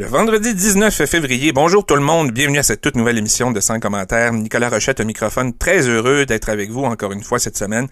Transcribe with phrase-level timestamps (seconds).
[0.00, 3.58] Le vendredi 19 février, bonjour tout le monde, bienvenue à cette toute nouvelle émission de
[3.58, 4.32] 100 commentaires.
[4.32, 7.88] Nicolas Rochette au microphone, très heureux d'être avec vous encore une fois cette semaine.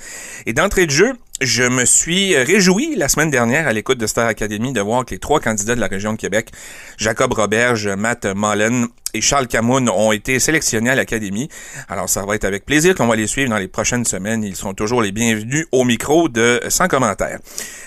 [0.46, 4.28] Et d'entrée de jeu, je me suis réjoui la semaine dernière à l'écoute de Star
[4.28, 6.52] Academy de voir que les trois candidats de la région de Québec,
[6.96, 11.48] Jacob Roberge, Matt Mullen et Charles Camoun, ont été sélectionnés à l'Académie.
[11.88, 14.44] Alors ça va être avec plaisir qu'on va les suivre dans les prochaines semaines.
[14.44, 17.40] Ils seront toujours les bienvenus au micro de 100 commentaires.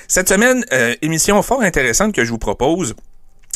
[0.10, 2.96] Cette semaine, euh, émission fort intéressante que je vous propose.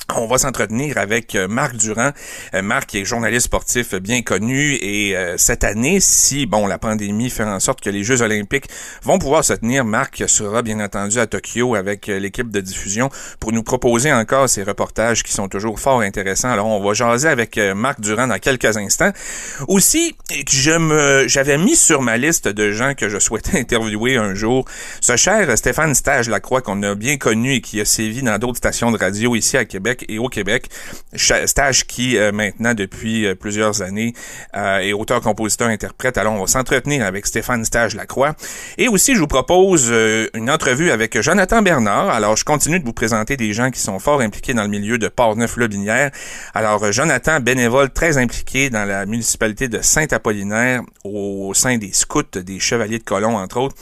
[0.09, 2.11] On va s'entretenir avec euh, Marc Durand.
[2.53, 7.29] Euh, Marc est journaliste sportif bien connu et euh, cette année, si bon la pandémie
[7.29, 8.65] fait en sorte que les Jeux olympiques
[9.03, 13.53] vont pouvoir se tenir, Marc sera bien entendu à Tokyo avec l'équipe de diffusion pour
[13.53, 16.51] nous proposer encore ces reportages qui sont toujours fort intéressants.
[16.51, 19.11] Alors on va jaser avec Marc Durand dans quelques instants.
[19.67, 20.15] Aussi,
[20.47, 24.65] j'avais mis sur ma liste de gens que je souhaitais interviewer un jour
[24.99, 28.57] ce cher Stéphane Stage Lacroix qu'on a bien connu et qui a sévi dans d'autres
[28.57, 30.69] stations de radio ici à Québec et au Québec.
[31.15, 34.13] Stage qui, euh, maintenant, depuis euh, plusieurs années,
[34.55, 36.17] euh, est auteur, compositeur, interprète.
[36.17, 38.35] Alors, on va s'entretenir avec Stéphane Stage Lacroix.
[38.77, 39.93] Et aussi, je vous propose
[40.33, 42.09] une entrevue avec Jonathan Bernard.
[42.09, 44.97] Alors, je continue de vous présenter des gens qui sont fort impliqués dans le milieu
[44.97, 46.11] de Port-Neuf-Lobinière.
[46.53, 52.59] Alors, Jonathan, bénévole très impliqué dans la municipalité de Saint-Apollinaire au sein des scouts, des
[52.59, 53.75] chevaliers de colons, entre autres.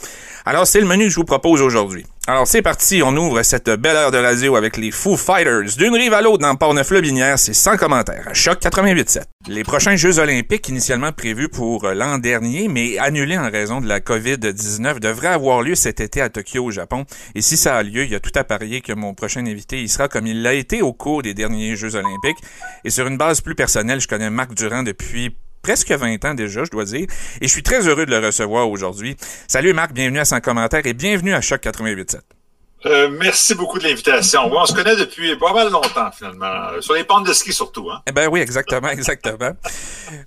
[0.44, 2.04] Alors, c'est le menu que je vous propose aujourd'hui.
[2.28, 5.76] Alors, c'est parti, on ouvre cette belle heure de radio avec les Foo Fighters.
[5.76, 8.28] D'une rive à l'autre dans Port-Neuf-Lobinière, c'est sans commentaire.
[8.28, 9.22] À Choc 88.7.
[9.48, 13.88] Les prochains Jeux olympiques, initialement prévus pour euh, l'an dernier, mais annulés en raison de
[13.88, 17.06] la COVID-19, devraient avoir lieu cet été à Tokyo, au Japon.
[17.34, 19.82] Et si ça a lieu, il y a tout à parier que mon prochain invité
[19.82, 22.38] y sera comme il l'a été au cours des derniers Jeux olympiques.
[22.84, 26.64] Et sur une base plus personnelle, je connais Marc Durand depuis presque 20 ans déjà,
[26.64, 27.06] je dois dire,
[27.40, 29.16] et je suis très heureux de le recevoir aujourd'hui.
[29.48, 32.41] Salut Marc, bienvenue à 100 commentaires et bienvenue à Choc 88.7.
[32.84, 34.50] Euh, merci beaucoup de l'invitation.
[34.52, 36.80] on se connaît depuis pas mal longtemps, finalement.
[36.80, 37.88] Sur les pentes de ski, surtout.
[37.90, 38.02] Hein?
[38.06, 39.52] Eh ben oui, exactement, exactement.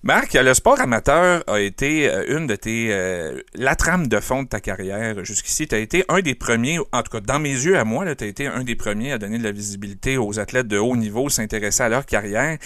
[0.03, 2.87] Marc, le sport amateur a été euh, une de tes...
[2.91, 5.67] Euh, la trame de fond de ta carrière jusqu'ici.
[5.67, 8.23] Tu as été un des premiers, en tout cas dans mes yeux à moi, tu
[8.23, 11.29] as été un des premiers à donner de la visibilité aux athlètes de haut niveau,
[11.29, 12.57] s'intéresser à leur carrière.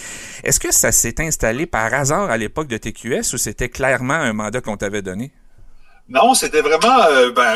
[0.43, 4.33] Est-ce que ça s'est installé par hasard à l'époque de TQS ou c'était clairement un
[4.33, 5.31] mandat qu'on t'avait donné?
[6.09, 7.55] Non, c'était vraiment euh, ben,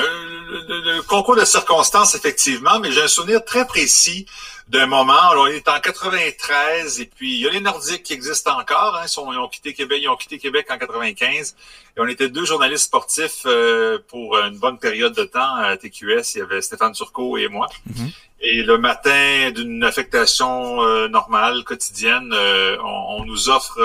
[0.53, 4.25] le, concours de circonstances, effectivement, mais j'ai un souvenir très précis
[4.67, 5.19] d'un moment.
[5.35, 8.95] on est en 93 et puis il y a les Nordiques qui existent encore.
[8.95, 11.55] Hein, ils, ont quitté Québec, ils ont quitté Québec en 95
[11.97, 16.35] et on était deux journalistes sportifs euh, pour une bonne période de temps à TQS.
[16.35, 17.67] Il y avait Stéphane Turcot et moi.
[17.89, 18.11] Mm-hmm.
[18.45, 23.79] Et le matin d'une affectation euh, normale, quotidienne, euh, on, nous offre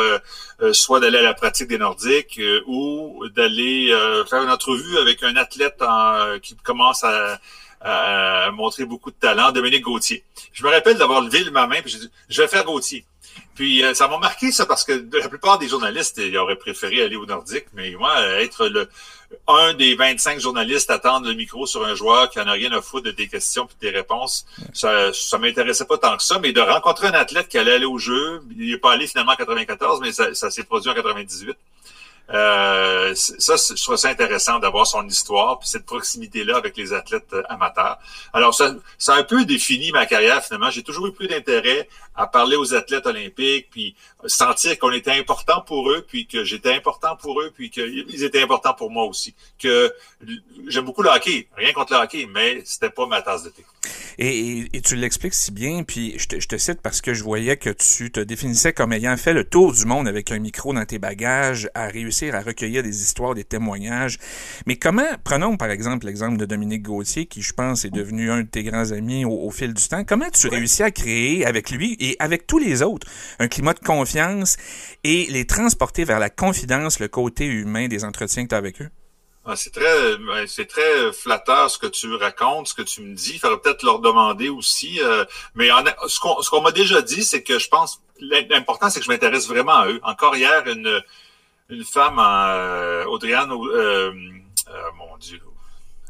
[0.60, 3.94] euh, soit d'aller à la pratique des Nordiques ou d'aller
[4.28, 5.80] faire une entrevue avec un athlète
[6.42, 7.38] qui commence à,
[8.52, 10.24] montrer beaucoup de talent, Dominique Gauthier.
[10.52, 13.04] Je me rappelle d'avoir levé ma main et j'ai dit, je vais faire Gauthier.
[13.54, 17.14] Puis ça m'a marqué ça parce que la plupart des journalistes ils auraient préféré aller
[17.14, 18.88] au Nordique, mais moi être le
[19.46, 22.80] un des 25 journalistes attendre le micro sur un joueur qui en a rien à
[22.80, 24.46] foutre de tes questions et de tes réponses.
[24.72, 27.84] Ça, ça m'intéressait pas tant que ça, mais de rencontrer un athlète qui allait aller
[27.84, 30.94] au jeu, il n'est pas allé finalement en 94, mais ça, ça s'est produit en
[30.94, 31.56] 98.
[32.30, 37.32] Euh, ça, je trouve ça intéressant d'avoir son histoire, puis cette proximité-là avec les athlètes
[37.32, 37.98] euh, amateurs.
[38.32, 40.70] Alors, ça, ça a un peu défini ma carrière, finalement.
[40.70, 43.94] J'ai toujours eu plus d'intérêt à parler aux athlètes olympiques, puis
[44.26, 48.42] sentir qu'on était important pour eux, puis que j'étais important pour eux, puis qu'ils étaient
[48.42, 49.34] importants pour moi aussi.
[49.58, 49.92] Que
[50.66, 53.64] j'aime beaucoup le hockey, rien contre le hockey, mais c'était pas ma tasse de thé.
[54.18, 57.22] Et, et, tu l'expliques si bien, puis je te, je te, cite parce que je
[57.22, 60.74] voyais que tu te définissais comme ayant fait le tour du monde avec un micro
[60.74, 64.18] dans tes bagages, à réussir à recueillir des histoires, des témoignages.
[64.66, 68.40] Mais comment, prenons par exemple l'exemple de Dominique Gauthier, qui je pense est devenu un
[68.40, 71.70] de tes grands amis au, au fil du temps, comment tu réussis à créer avec
[71.70, 73.06] lui et avec tous les autres
[73.38, 74.07] un climat de confiance
[75.04, 78.80] et les transporter vers la confidence, le côté humain des entretiens que tu as avec
[78.82, 78.90] eux?
[79.50, 83.14] Ah, c'est très, ben, c'est très flatteur ce que tu racontes, ce que tu me
[83.14, 83.32] dis.
[83.34, 85.00] Il faudrait peut-être leur demander aussi.
[85.00, 85.24] Euh,
[85.54, 85.70] mais
[86.06, 89.10] ce qu'on, ce qu'on m'a déjà dit, c'est que je pense l'important, c'est que je
[89.10, 90.00] m'intéresse vraiment à eux.
[90.02, 91.02] Encore hier, une,
[91.70, 94.12] une femme, euh, Audriane, euh,
[94.98, 95.40] mon Dieu,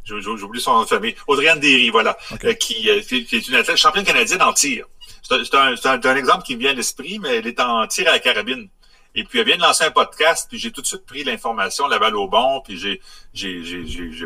[0.04, 2.18] j'oublie son nom de famille, Audriane Derry, voilà,
[2.58, 4.86] qui, qui, est une athlète championne canadienne en tir.
[5.28, 8.08] C'est un, un, un, exemple qui me vient à l'esprit, mais elle est en tir
[8.08, 8.69] à la carabine.
[9.14, 11.88] Et puis, elle vient de lancer un podcast, puis j'ai tout de suite pris l'information,
[11.88, 13.00] la balle au bon, puis j'ai,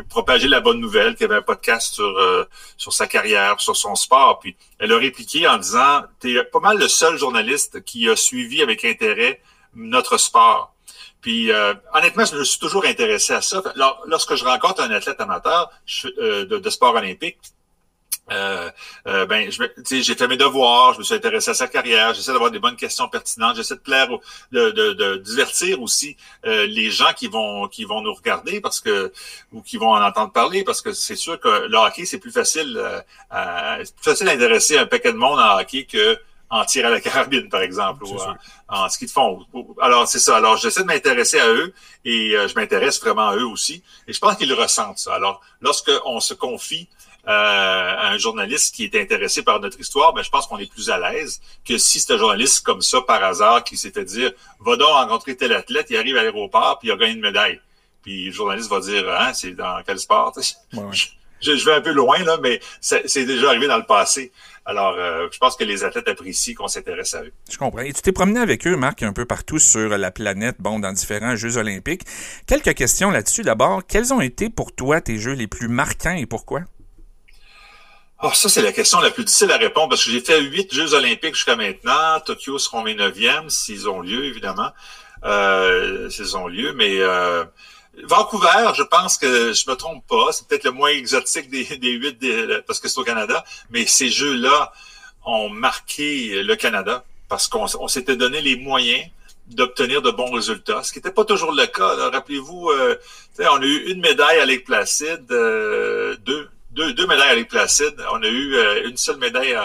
[0.03, 2.47] propagé la bonne nouvelle qu'il y avait un podcast sur, euh,
[2.77, 4.39] sur sa carrière, sur son sport.
[4.39, 8.61] Puis, elle a répliqué en disant, t'es pas mal le seul journaliste qui a suivi
[8.61, 9.41] avec intérêt
[9.73, 10.75] notre sport.
[11.21, 13.63] Puis, euh, honnêtement, je me suis toujours intéressé à ça.
[14.05, 15.71] lorsque je rencontre un athlète amateur
[16.19, 17.39] euh, de, de sport olympique,
[18.31, 18.71] euh,
[19.07, 22.51] euh, ben, j'ai fait mes devoirs, je me suis intéressé à sa carrière, j'essaie d'avoir
[22.51, 24.07] des bonnes questions pertinentes, j'essaie de plaire,
[24.51, 26.15] de, de, de divertir aussi
[26.45, 29.11] euh, les gens qui vont qui vont nous regarder parce que
[29.51, 32.31] ou qui vont en entendre parler parce que c'est sûr que le hockey c'est plus
[32.31, 32.81] facile,
[33.29, 36.17] à, plus facile à intéresser un paquet de monde en hockey que
[36.49, 38.15] en tir à la carabine, par exemple, ou
[38.69, 39.43] en, ski de fond.
[39.81, 40.37] Alors, c'est ça.
[40.37, 41.73] Alors, j'essaie de m'intéresser à eux
[42.05, 43.81] et je m'intéresse vraiment à eux aussi.
[44.07, 45.15] Et je pense qu'ils ressentent ça.
[45.15, 46.87] Alors, lorsqu'on se confie
[47.25, 50.89] euh, un journaliste qui est intéressé par notre histoire, ben, je pense qu'on est plus
[50.89, 54.31] à l'aise que si c'est un journaliste comme ça, par hasard, qui s'est fait dire
[54.59, 57.61] Va donc rencontrer tel athlète, il arrive à l'aéroport, puis il a gagné une médaille.
[58.01, 60.33] Puis le journaliste va dire Hein, c'est dans quel sport?
[61.43, 64.31] Je, vais un peu loin, là, mais c'est déjà arrivé dans le passé.
[64.65, 67.33] Alors, euh, je pense que les athlètes apprécient qu'on s'intéresse à eux.
[67.51, 67.81] Je comprends.
[67.81, 70.93] Et tu t'es promené avec eux, Marc, un peu partout sur la planète, bon, dans
[70.93, 72.03] différents Jeux olympiques.
[72.47, 73.41] Quelques questions là-dessus.
[73.41, 76.61] D'abord, quels ont été pour toi tes Jeux les plus marquants et pourquoi?
[78.25, 80.73] Oh, ça, c'est la question la plus difficile à répondre parce que j'ai fait huit
[80.73, 82.21] Jeux olympiques jusqu'à maintenant.
[82.25, 84.69] Tokyo seront mes neuvièmes, s'ils ont lieu, évidemment.
[85.25, 87.43] Euh, s'ils ont lieu, mais euh,
[88.03, 90.31] Vancouver, je pense que je me trompe pas.
[90.31, 92.17] C'est peut-être le moins exotique des, huit
[92.65, 94.71] parce que c'est au Canada, mais ces Jeux-là
[95.25, 99.05] ont marqué le Canada parce qu'on s'était donné les moyens
[99.47, 102.09] d'obtenir de bons résultats, ce qui n'était pas toujours le cas.
[102.09, 102.95] Rappelez-vous, euh,
[103.39, 107.95] on a eu une médaille à Lake Placide, euh, deux, deux, deux médailles à Placide.
[108.11, 109.57] On a eu euh, une seule médaille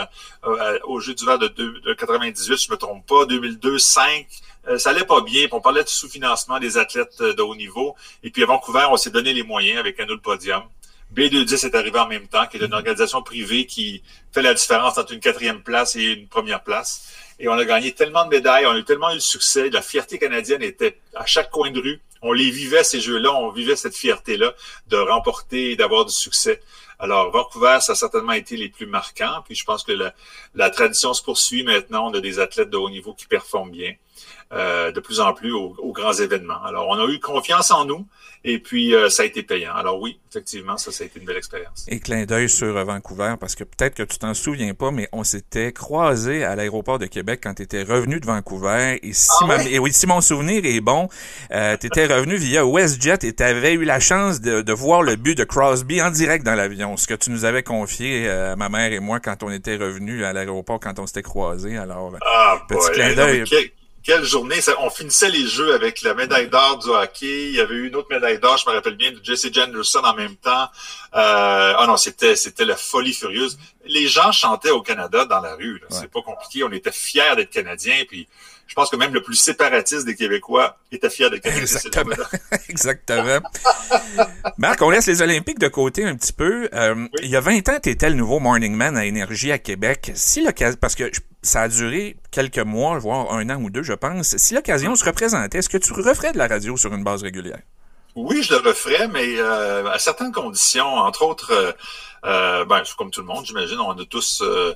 [0.84, 4.26] au Jeu d'hiver de, de 98, je me trompe pas, 2002, 5.
[4.68, 5.46] Euh, ça allait pas bien.
[5.52, 7.96] On parlait de sous-financement des athlètes euh, de haut niveau.
[8.22, 10.62] Et puis à Vancouver, on s'est donné les moyens avec un autre podium.
[11.14, 14.98] B210 est arrivé en même temps, qui est une organisation privée qui fait la différence
[14.98, 17.08] entre une quatrième place et une première place.
[17.40, 19.70] Et on a gagné tellement de médailles, on a eu tellement eu de succès.
[19.70, 22.00] La fierté canadienne était à chaque coin de rue.
[22.20, 24.52] On les vivait, ces jeux-là, on vivait cette fierté-là
[24.88, 26.60] de remporter et d'avoir du succès.
[27.00, 29.42] Alors, Vancouver, ça a certainement été les plus marquants.
[29.44, 29.92] Puis je pense que
[30.54, 32.10] la, tradition se poursuit maintenant.
[32.10, 33.94] On a des athlètes de haut niveau qui performent bien.
[34.50, 36.62] Euh, de plus en plus aux, grands événements.
[36.64, 38.06] Alors, on a eu confiance en nous
[38.44, 39.74] et puis euh, ça a été payant.
[39.74, 41.84] Alors oui, effectivement, ça, ça a été une belle expérience.
[41.88, 45.08] Et clin d'œil sur euh, Vancouver, parce que peut-être que tu t'en souviens pas, mais
[45.12, 48.98] on s'était croisé à l'aéroport de Québec quand tu étais revenu de Vancouver.
[49.02, 51.08] Et si, ah et oui, si mon souvenir est bon,
[51.50, 55.02] euh, tu étais revenu via WestJet et tu avais eu la chance de, de, voir
[55.02, 58.56] le but de Crosby en direct dans l'avion, ce que tu nous avais confié à
[58.56, 61.76] ma mère et moi quand on était revenus à l'aéroport, quand on s'était croisés.
[61.76, 63.44] Alors, ah, petit clin d'œil
[64.02, 64.58] quelle journée.
[64.80, 67.48] on finissait les jeux avec la médaille d'or du hockey.
[67.48, 70.00] Il y avait eu une autre médaille d'or, je me rappelle bien, de Jesse Jenderson
[70.04, 70.68] en même temps.
[71.14, 73.58] Euh, ah non, c'était c'était la folie furieuse.
[73.84, 75.80] Les gens chantaient au Canada dans la rue.
[75.90, 76.62] C'est pas compliqué.
[76.64, 78.04] On était fiers d'être Canadiens.
[78.06, 78.28] Puis
[78.66, 81.62] je pense que même le plus séparatiste des Québécois était fier d'être Canadiens.
[81.62, 82.16] Exactement.
[82.68, 83.40] Exactement.
[84.58, 86.68] Marc, on laisse les Olympiques de côté un petit peu.
[86.74, 89.58] Euh, il y a 20 ans, tu étais le nouveau Morning Man à Énergie à
[89.58, 90.12] Québec.
[90.14, 91.10] Si l'occasion, parce que
[91.42, 94.36] ça a duré quelques mois, voire un an ou deux, je pense.
[94.36, 97.60] Si l'occasion se représentait, est-ce que tu referais de la radio sur une base régulière?
[98.14, 101.72] Oui, je le referais, mais euh, à certaines conditions, entre autres, euh,
[102.24, 104.74] euh ben, comme tout le monde, j'imagine, on a tous euh,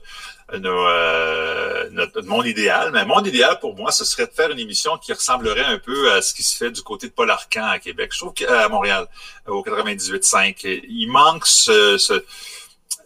[1.90, 2.92] notre, monde idéal.
[2.92, 6.12] Mais mon idéal pour moi, ce serait de faire une émission qui ressemblerait un peu
[6.12, 8.10] à ce qui se fait du côté de Paul Arcan à Québec.
[8.12, 9.08] Je trouve qu'à Montréal,
[9.48, 12.24] au 98.5, il manque ce, ce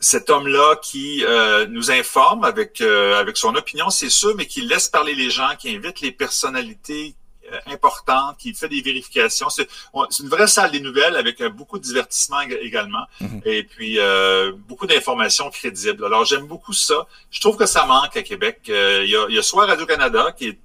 [0.00, 4.62] cet homme-là qui euh, nous informe avec euh, avec son opinion, c'est sûr, mais qui
[4.62, 7.14] laisse parler les gens, qui invite les personnalités
[7.52, 9.48] euh, importantes, qui fait des vérifications.
[9.50, 9.68] C'est
[10.20, 13.42] une vraie salle des nouvelles avec beaucoup de divertissement également, mhm.
[13.44, 13.98] et puis
[14.68, 16.04] beaucoup d'informations crédibles.
[16.04, 17.06] Alors j'aime beaucoup ça.
[17.30, 18.60] Je trouve que ça manque à Québec.
[18.66, 20.58] il, y a, y a soit Radio Canada qui est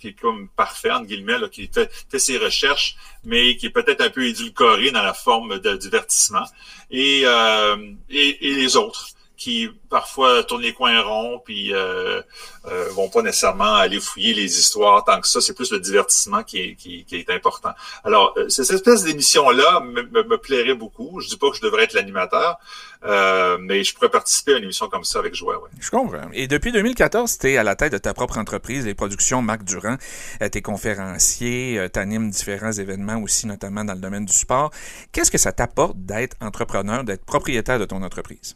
[0.00, 4.00] qui est comme parfait, entre guillemets, qui fait, fait ses recherches, mais qui est peut-être
[4.00, 6.44] un peu édulcoré dans la forme de divertissement.
[6.90, 7.76] Et, euh,
[8.08, 12.20] et, et, les autres qui parfois tournent les coins ronds, puis euh,
[12.66, 15.40] euh, vont pas nécessairement aller fouiller les histoires tant que ça.
[15.40, 17.70] C'est plus le divertissement qui est, qui, qui est important.
[18.04, 21.20] Alors, euh, cette espèce d'émission-là me, me, plairait beaucoup.
[21.20, 22.58] Je dis pas que je devrais être l'animateur,
[23.04, 25.58] euh, mais je pourrais participer à une émission comme ça avec joie.
[25.62, 25.70] Ouais.
[25.80, 26.28] Je comprends.
[26.34, 29.64] Et depuis 2014, tu es à la tête de ta propre entreprise, les productions Marc
[29.64, 29.96] Durand.
[30.42, 34.70] Euh, tu es conférencier, tu animes différents événements aussi, notamment dans le domaine du sport.
[35.12, 38.54] Qu'est-ce que ça t'apporte d'être entrepreneur, d'être propriétaire de ton entreprise?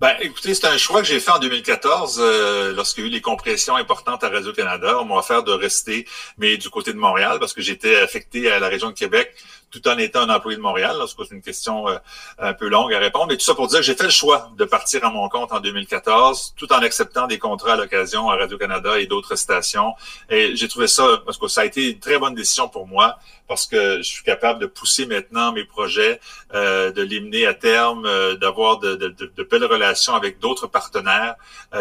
[0.00, 3.12] Ben, écoutez, c'est un choix que j'ai fait en 2014 euh, lorsqu'il y a eu
[3.12, 4.96] les compressions importantes à Radio-Canada.
[5.00, 8.60] On m'a offert de rester, mais du côté de Montréal, parce que j'étais affecté à
[8.60, 9.34] la région de Québec
[9.70, 10.96] tout en étant un employé de Montréal.
[11.06, 11.98] C'est une question euh,
[12.38, 13.26] un peu longue à répondre.
[13.28, 15.52] Mais tout ça pour dire que j'ai fait le choix de partir à mon compte
[15.52, 19.94] en 2014, tout en acceptant des contrats à l'occasion à Radio-Canada et d'autres stations.
[20.30, 23.18] Et j'ai trouvé ça, parce que ça a été une très bonne décision pour moi,
[23.46, 26.20] parce que je suis capable de pousser maintenant mes projets,
[26.54, 30.66] euh, de les mener à terme, euh, d'avoir de, de, de, belles relations avec d'autres
[30.66, 31.34] partenaires,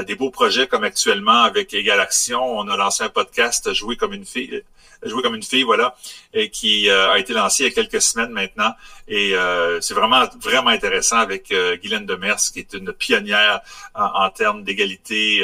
[0.06, 2.44] des beaux projets comme actuellement avec Égal Action.
[2.58, 4.64] On a lancé un podcast Jouer comme une fille
[5.04, 5.96] jouer comme une fille, voilà,
[6.34, 8.74] et qui euh, a été lancé il y a quelques semaines maintenant.
[9.08, 13.62] Et euh, c'est vraiment vraiment intéressant avec euh, Guylaine Demers, qui est une pionnière
[13.96, 15.38] en, termes d'égalité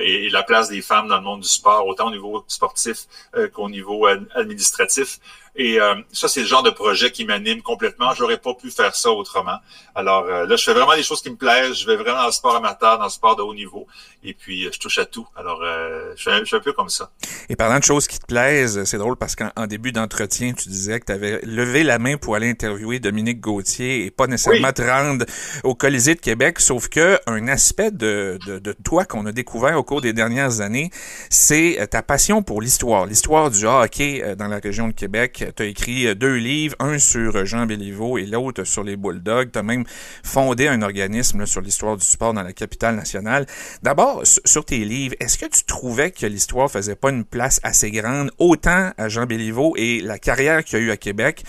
[0.00, 3.06] et, la place des femmes dans le monde du sport, autant au niveau sportif
[3.52, 5.18] qu'au niveau administratif.
[5.56, 8.14] Et euh, ça, c'est le genre de projet qui m'anime complètement.
[8.14, 9.58] J'aurais pas pu faire ça autrement.
[9.94, 11.74] Alors euh, là, je fais vraiment des choses qui me plaisent.
[11.74, 13.86] Je vais vraiment dans le sport amateur, dans le sport de haut niveau.
[14.22, 15.26] Et puis, euh, je touche à tout.
[15.36, 17.10] Alors, je suis, un, je, suis un, peu comme ça.
[17.48, 21.00] Et parlant de choses qui te plaisent, c'est drôle parce qu'en début d'entretien, tu disais
[21.00, 24.82] que tu avais levé la main pour aller interviewer Dominique Gauthier et pas nécessairement te
[24.82, 25.24] rendre
[25.64, 26.60] au Colisée de Québec.
[26.60, 30.60] Sauf que un aspect de, de, de toi qu'on a découvert au cours des dernières
[30.60, 30.90] années,
[31.28, 33.06] c'est ta passion pour l'histoire.
[33.06, 36.98] L'histoire du hockey dans la région de Québec tu as écrit euh, deux livres, un
[36.98, 39.52] sur euh, Jean Béliveau et l'autre sur les Bulldogs.
[39.52, 39.84] Tu as même
[40.22, 43.46] fondé un organisme sur l'histoire du sport dans la capitale nationale.
[43.82, 47.90] D'abord, sur tes livres, est-ce que tu trouvais que l'histoire faisait pas une place assez
[47.90, 51.44] grande, autant à Jean Béliveau et la carrière qu'il a eu à Québec,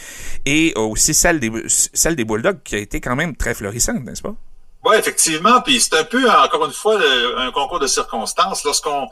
[0.46, 4.22] et aussi celle des, celle des Bulldogs qui a été quand même très florissante, n'est-ce
[4.22, 4.36] pas?
[4.84, 5.62] Oui, effectivement.
[5.62, 7.00] Puis c'est un peu, encore une fois,
[7.38, 8.64] un concours de circonstances.
[8.64, 9.10] Lorsqu'on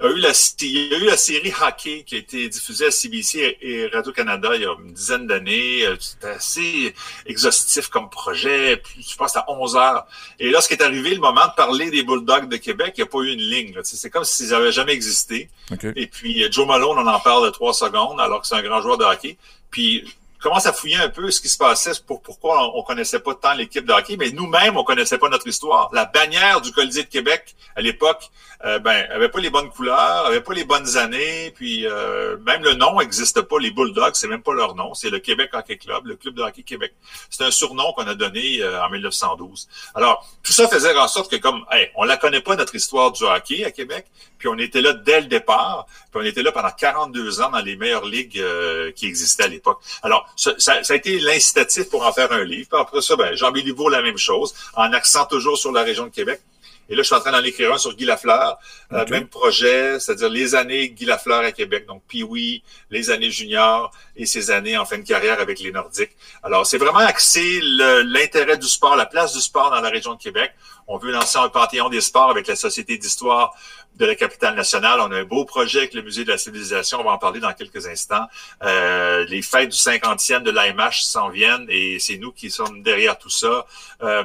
[0.00, 2.90] a eu la, il y a eu la série Hockey qui a été diffusée à
[2.90, 5.86] CBC et Radio-Canada il y a une dizaine d'années.
[5.86, 6.94] Euh, c'était assez
[7.26, 8.82] exhaustif comme projet.
[8.98, 10.06] je pense à 11 heures.
[10.40, 13.18] Et lorsqu'est arrivé le moment de parler des Bulldogs de Québec, il n'y a pas
[13.18, 13.78] eu une ligne.
[13.84, 15.48] C'est comme s'ils n'avaient jamais existé.
[15.94, 18.82] Et puis Joe Malone, on en parle de trois secondes alors que c'est un grand
[18.82, 19.36] joueur de hockey.
[19.70, 20.04] Puis
[20.42, 23.54] commence à fouiller un peu ce qui se passait, pour pourquoi on, connaissait pas tant
[23.54, 25.88] l'équipe de hockey, mais nous-mêmes, on connaissait pas notre histoire.
[25.92, 28.30] La bannière du Colisée de Québec, à l'époque,
[28.64, 32.62] euh, ben, avait pas les bonnes couleurs, avait pas les bonnes années, puis euh, même
[32.62, 33.56] le nom n'existe pas.
[33.58, 36.42] Les Bulldogs, c'est même pas leur nom, c'est le Québec Hockey Club, le club de
[36.42, 36.94] hockey Québec.
[37.30, 39.68] C'est un surnom qu'on a donné euh, en 1912.
[39.94, 43.12] Alors, tout ça faisait en sorte que comme, hey, on la connaît pas notre histoire
[43.12, 44.06] du hockey à Québec,
[44.38, 47.60] puis on était là dès le départ, puis on était là pendant 42 ans dans
[47.60, 49.80] les meilleures ligues euh, qui existaient à l'époque.
[50.02, 52.68] Alors, ça, ça, a été l'incitatif pour en faire un livre.
[52.70, 56.04] Puis après ça, ben, Jean Béliveau, la même chose, en accent toujours sur la région
[56.04, 56.40] de Québec.
[56.88, 58.58] Et là, je suis en train d'en écrire un sur Guy Lafleur.
[58.92, 63.92] Euh, même projet, c'est-à-dire les années Guy Lafleur à Québec, donc puis les années juniors
[64.16, 66.10] et ses années en fin de carrière avec les Nordiques.
[66.42, 70.20] Alors, c'est vraiment axé l'intérêt du sport, la place du sport dans la région de
[70.20, 70.52] Québec.
[70.88, 73.54] On veut lancer un panthéon des sports avec la Société d'histoire
[73.96, 75.00] de la capitale nationale.
[75.00, 77.00] On a un beau projet avec le Musée de la civilisation.
[77.00, 78.26] On va en parler dans quelques instants.
[78.62, 83.18] Euh, les fêtes du 50e de l'AMH s'en viennent et c'est nous qui sommes derrière
[83.18, 83.66] tout ça.
[84.02, 84.24] Euh,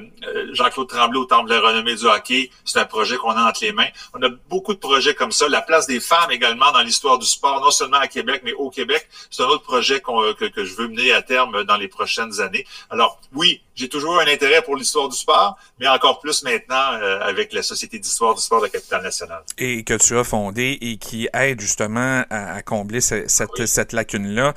[0.53, 3.63] Jean-Claude Tremblay au Temple de la renommée du hockey, c'est un projet qu'on a entre
[3.63, 3.89] les mains.
[4.13, 5.49] On a beaucoup de projets comme ça.
[5.49, 8.69] La place des femmes également dans l'histoire du sport, non seulement à Québec, mais au
[8.69, 9.07] Québec.
[9.29, 12.65] C'est un autre projet que je veux mener à terme dans les prochaines années.
[12.89, 17.19] Alors oui, j'ai toujours un intérêt pour l'histoire du sport, mais encore plus maintenant euh,
[17.21, 19.43] avec la Société d'histoire du sport de capitale nationale.
[19.59, 24.53] Et que tu as fondé et qui aide justement à, combler cette, cette lacune-là,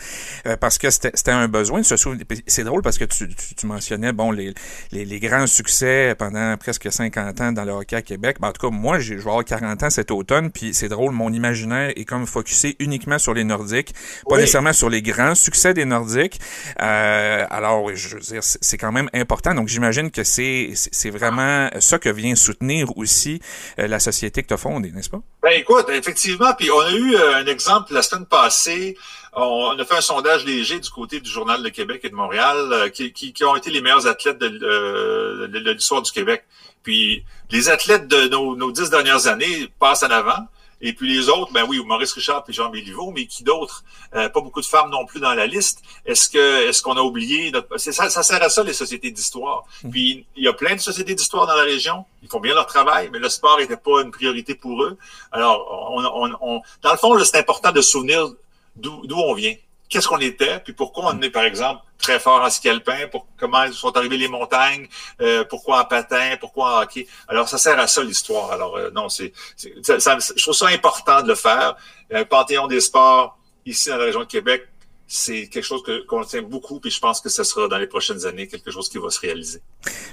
[0.47, 2.25] euh, parce que c'était un besoin de se souvenir.
[2.47, 4.55] C'est drôle parce que tu, tu, mentionnais bon les,
[4.91, 8.39] les, les, grands succès pendant presque 50 ans dans le hockey à Québec.
[8.41, 11.13] Ben, en tout cas, moi, je vais avoir 40 ans cet automne, puis c'est drôle,
[11.13, 13.95] mon imaginaire est comme focusé uniquement sur les Nordiques,
[14.29, 16.41] pas nécessairement sur les grands succès des Nordiques.
[16.81, 19.55] Euh, alors, je veux dire, c'est quand même important.
[19.55, 23.41] Donc, j'imagine que c'est c'est vraiment ça que vient soutenir aussi
[23.79, 25.21] euh, la société que tu as fondée, n'est-ce pas?
[25.43, 28.97] Ben écoute, effectivement, puis on a eu euh, un exemple la semaine passée.
[29.33, 32.57] On a fait un sondage léger du côté du Journal de Québec et de Montréal
[32.73, 36.45] euh, qui, qui, qui, ont été les meilleurs athlètes de, de l'histoire du Québec.
[36.83, 40.47] Puis les athlètes de nos, nos dix dernières années passent en avant.
[40.81, 43.85] Et puis les autres, ben oui, Maurice Richard et Jean Béliveau, mais qui d'autres?
[44.15, 45.83] Euh, pas beaucoup de femmes non plus dans la liste.
[46.07, 47.77] Est-ce que est-ce qu'on a oublié notre...
[47.77, 49.65] ça, ça sert à ça les sociétés d'histoire.
[49.85, 49.91] Mmh.
[49.91, 52.05] Puis il y a plein de sociétés d'histoire dans la région.
[52.23, 54.97] Ils font bien leur travail, mais le sport n'était pas une priorité pour eux.
[55.33, 56.63] Alors, on, on, on...
[56.83, 58.29] dans le fond, c'est important de se souvenir
[58.77, 59.55] d'où on vient
[59.91, 63.27] qu'est-ce qu'on était, puis pourquoi on est, par exemple, très fort en ski alpin, pour
[63.39, 64.89] comment sont arrivées les montagnes,
[65.21, 67.07] euh, pourquoi en patin, pourquoi en hockey.
[67.29, 68.53] Alors, ça sert à ça l'histoire.
[68.53, 71.77] Alors, euh, non, c'est, je trouve ça important de le faire.
[72.13, 74.67] Un panthéon des sports ici dans la région de Québec,
[75.13, 78.27] c'est quelque chose qu'on tient beaucoup, puis je pense que ce sera dans les prochaines
[78.27, 79.61] années quelque chose qui va se réaliser.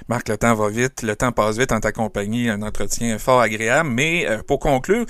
[0.08, 3.40] Marc, le temps va vite, le temps passe vite en ta compagnie, un entretien fort
[3.40, 5.06] agréable, mais euh, pour conclure,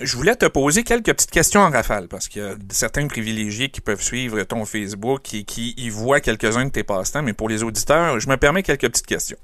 [0.00, 3.68] je voulais te poser quelques petites questions en rafale parce qu'il y a certains privilégiés
[3.68, 7.48] qui peuvent suivre ton Facebook et qui y voient quelques-uns de tes passe-temps, mais pour
[7.48, 9.38] les auditeurs, je me permets quelques petites questions.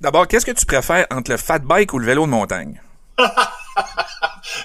[0.00, 2.80] D'abord, qu'est-ce que tu préfères entre le fat bike ou le vélo de montagne?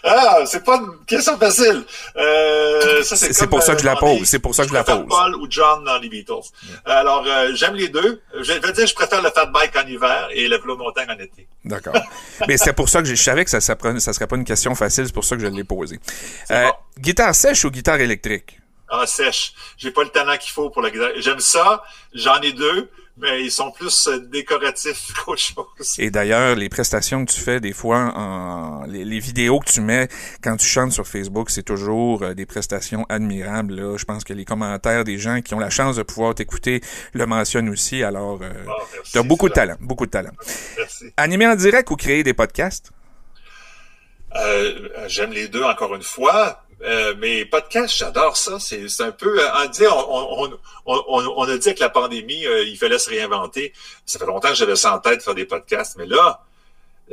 [0.03, 1.83] Ah, c'est pas une question facile.
[2.15, 4.23] Euh, ça, c'est pour ça que je la pose.
[4.25, 5.05] C'est pour ça que je la pose.
[5.07, 6.33] Paul ou John dans les Beatles.
[6.85, 8.21] Alors, euh, j'aime les deux.
[8.39, 11.19] Je vais dire, je préfère le fat bike en hiver et le vélo montagne en
[11.19, 11.47] été.
[11.63, 11.93] D'accord.
[12.47, 14.75] Mais c'est pour ça que je savais que ça, ça, ça serait pas une question
[14.75, 15.05] facile.
[15.05, 15.99] C'est pour ça que je l'ai posée.
[16.51, 16.73] Euh, bon.
[16.99, 18.59] Guitare sèche ou guitare électrique?
[18.89, 19.53] Ah, sèche.
[19.77, 21.11] J'ai pas le talent qu'il faut pour la guitare.
[21.17, 21.83] J'aime ça.
[22.13, 22.89] J'en ai deux
[23.21, 25.99] mais ils sont plus euh, décoratifs qu'autre chose.
[25.99, 30.07] Et d'ailleurs, les prestations que tu fais des fois, en, les, vidéos que tu mets
[30.43, 33.75] quand tu chantes sur Facebook, c'est toujours euh, des prestations admirables.
[33.75, 33.97] Là.
[33.97, 36.81] Je pense que les commentaires des gens qui ont la chance de pouvoir t'écouter
[37.13, 38.03] le mentionnent aussi.
[38.03, 38.71] Alors, euh, oh,
[39.03, 40.33] tu as beaucoup de talent, beaucoup de talent.
[40.77, 41.13] Merci.
[41.17, 42.91] Animer en direct ou créer des podcasts?
[44.35, 46.60] Euh, J'aime les deux, encore une fois.
[46.83, 48.59] Euh, mais podcast, j'adore ça.
[48.59, 52.63] C'est un peu, on, dit, on, on, on, on, a dit que la pandémie, euh,
[52.63, 53.73] il fallait se réinventer.
[54.05, 56.43] Ça fait longtemps que j'avais ça en tête de faire des podcasts, mais là,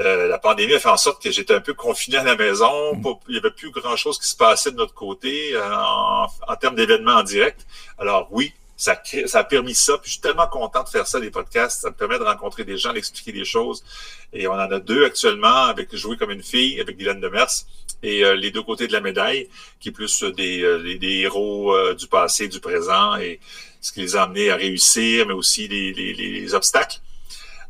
[0.00, 2.94] euh, la pandémie a fait en sorte que j'étais un peu confiné à la maison.
[2.94, 3.14] Mm.
[3.28, 7.16] il n'y avait plus grand-chose qui se passait de notre côté en, en termes d'événements
[7.16, 7.66] en direct.
[7.98, 8.96] Alors oui, ça,
[9.26, 9.98] ça a permis ça.
[9.98, 11.82] Puis je suis tellement content de faire ça, des podcasts.
[11.82, 13.84] Ça me permet de rencontrer des gens, d'expliquer des choses.
[14.32, 17.64] Et on en a deux actuellement avec Jouer comme une fille, avec Dylan Demers,
[18.02, 19.48] et euh, les deux côtés de la médaille,
[19.80, 23.40] qui est plus des, euh, des, héros euh, du passé, du présent, et
[23.80, 26.98] ce qui les a amenés à réussir, mais aussi les, les, les obstacles.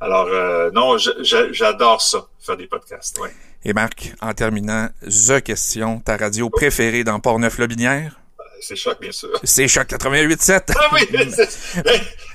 [0.00, 0.28] Alors,
[0.72, 3.18] non, j'adore ça, faire des podcasts.
[3.64, 8.20] Et Marc, en terminant, The Question, ta radio préférée dans Port-Neuf-Lobinière?
[8.60, 9.30] C'est Choc, bien sûr.
[9.44, 10.74] C'est Choc 88.7.
[10.76, 11.00] Ah oui,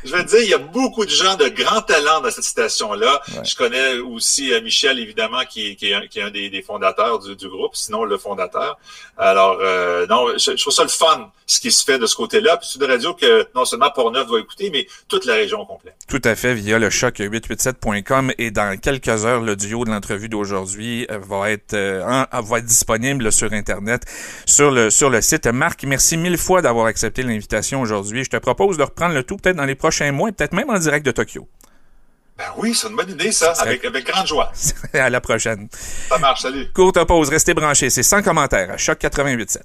[0.05, 3.21] je veux dire, il y a beaucoup de gens de grand talent dans cette station-là.
[3.43, 6.61] Je connais aussi euh, Michel, évidemment, qui, qui, est un, qui est un des, des
[6.61, 8.77] fondateurs du, du, groupe, sinon le fondateur.
[9.17, 12.15] Alors, euh, non, je, je, trouve ça le fun, ce qui se fait de ce
[12.15, 12.57] côté-là.
[12.57, 15.95] Puis c'est une radio que non seulement Port-Neuf va écouter, mais toute la région complète.
[16.07, 18.33] Tout à fait, via le choc887.com.
[18.37, 23.31] Et dans quelques heures, le duo de l'entrevue d'aujourd'hui euh, va être, va être disponible
[23.31, 24.03] sur Internet,
[24.45, 25.47] sur le, sur le site.
[25.47, 28.23] Marc, merci mille fois d'avoir accepté l'invitation aujourd'hui.
[28.23, 30.69] Je te propose de reprendre le tout peut-être dans les prochains mois et peut-être même
[30.69, 31.47] en direct de Tokyo.
[32.37, 34.51] Ben oui, c'est une bonne idée, ça, avec, avec grande joie.
[34.93, 35.67] à la prochaine.
[36.09, 36.67] Ça marche, salut.
[36.73, 37.89] Courte pause, restez branchés.
[37.89, 39.61] C'est sans commentaire à Choc 88.7.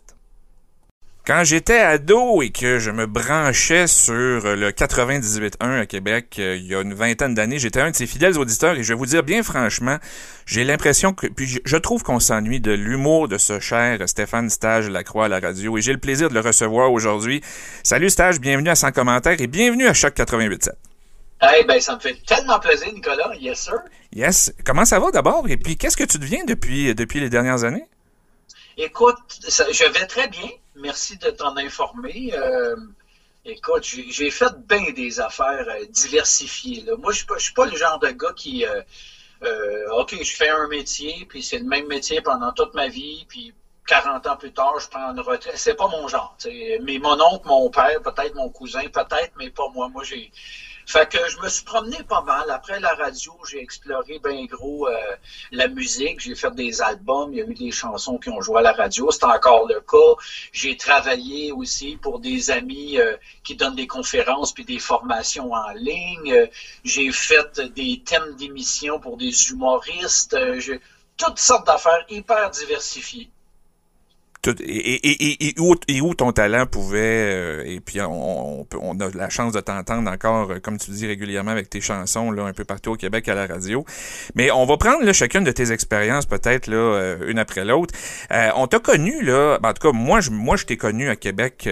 [1.28, 6.67] Quand j'étais ado et que je me branchais sur le 98.1 à Québec euh, il
[6.67, 9.04] y a une vingtaine d'années, j'étais un de ses fidèles auditeurs et je vais vous
[9.04, 9.99] dire bien franchement,
[10.47, 14.88] j'ai l'impression que, puis je, trouve qu'on s'ennuie de l'humour de ce cher Stéphane Stage
[14.88, 17.43] Lacroix à la radio et j'ai le plaisir de le recevoir aujourd'hui.
[17.82, 20.71] Salut Stage, bienvenue à Sans commentaire et bienvenue à Choc 88.7.
[21.43, 23.32] Eh ben, ça me fait tellement plaisir, Nicolas.
[23.38, 23.75] Yes, sir.
[24.14, 24.50] Yes.
[24.64, 25.45] Comment ça va d'abord?
[25.49, 27.84] Et puis, qu'est-ce que tu deviens depuis, depuis les dernières années?
[28.80, 30.49] Écoute, je vais très bien.
[30.76, 32.32] Merci de t'en informer.
[32.32, 32.76] Euh,
[33.45, 36.84] écoute, j'ai fait bien des affaires euh, diversifiées.
[36.97, 38.64] Moi, je ne suis, pas le genre de gars qui...
[38.64, 43.26] Euh, OK, je fais un métier, puis c'est le même métier pendant toute ma vie,
[43.28, 43.52] puis
[43.88, 45.56] 40 ans plus tard, je prends une retraite.
[45.56, 46.36] C'est pas mon genre.
[46.82, 49.88] Mais mon oncle, mon père, peut-être mon cousin, peut-être, mais pas moi.
[49.88, 50.30] Moi, j'ai
[50.88, 52.50] fait que je me suis promené pas mal.
[52.50, 54.96] Après la radio, j'ai exploré bien gros euh,
[55.52, 56.18] la musique.
[56.20, 57.30] J'ai fait des albums.
[57.32, 59.10] Il y a eu des chansons qui ont joué à la radio.
[59.10, 60.14] C'est encore le cas.
[60.50, 65.72] J'ai travaillé aussi pour des amis euh, qui donnent des conférences puis des formations en
[65.72, 66.48] ligne.
[66.84, 70.36] j'ai fait des thèmes d'émissions pour des humoristes.
[71.18, 73.30] toutes sortes d'affaires hyper diversifiées
[74.46, 80.10] et, où, ton talent pouvait, euh, et puis on, on, a la chance de t'entendre
[80.10, 83.28] encore, euh, comme tu dis régulièrement avec tes chansons, là, un peu partout au Québec
[83.28, 83.84] à la radio.
[84.34, 87.94] Mais on va prendre là, chacune de tes expériences, peut-être là, euh, une après l'autre.
[88.30, 91.16] on t'a connu, là, ben, en tout cas, moi, je, moi, je t'ai connu à
[91.16, 91.68] Québec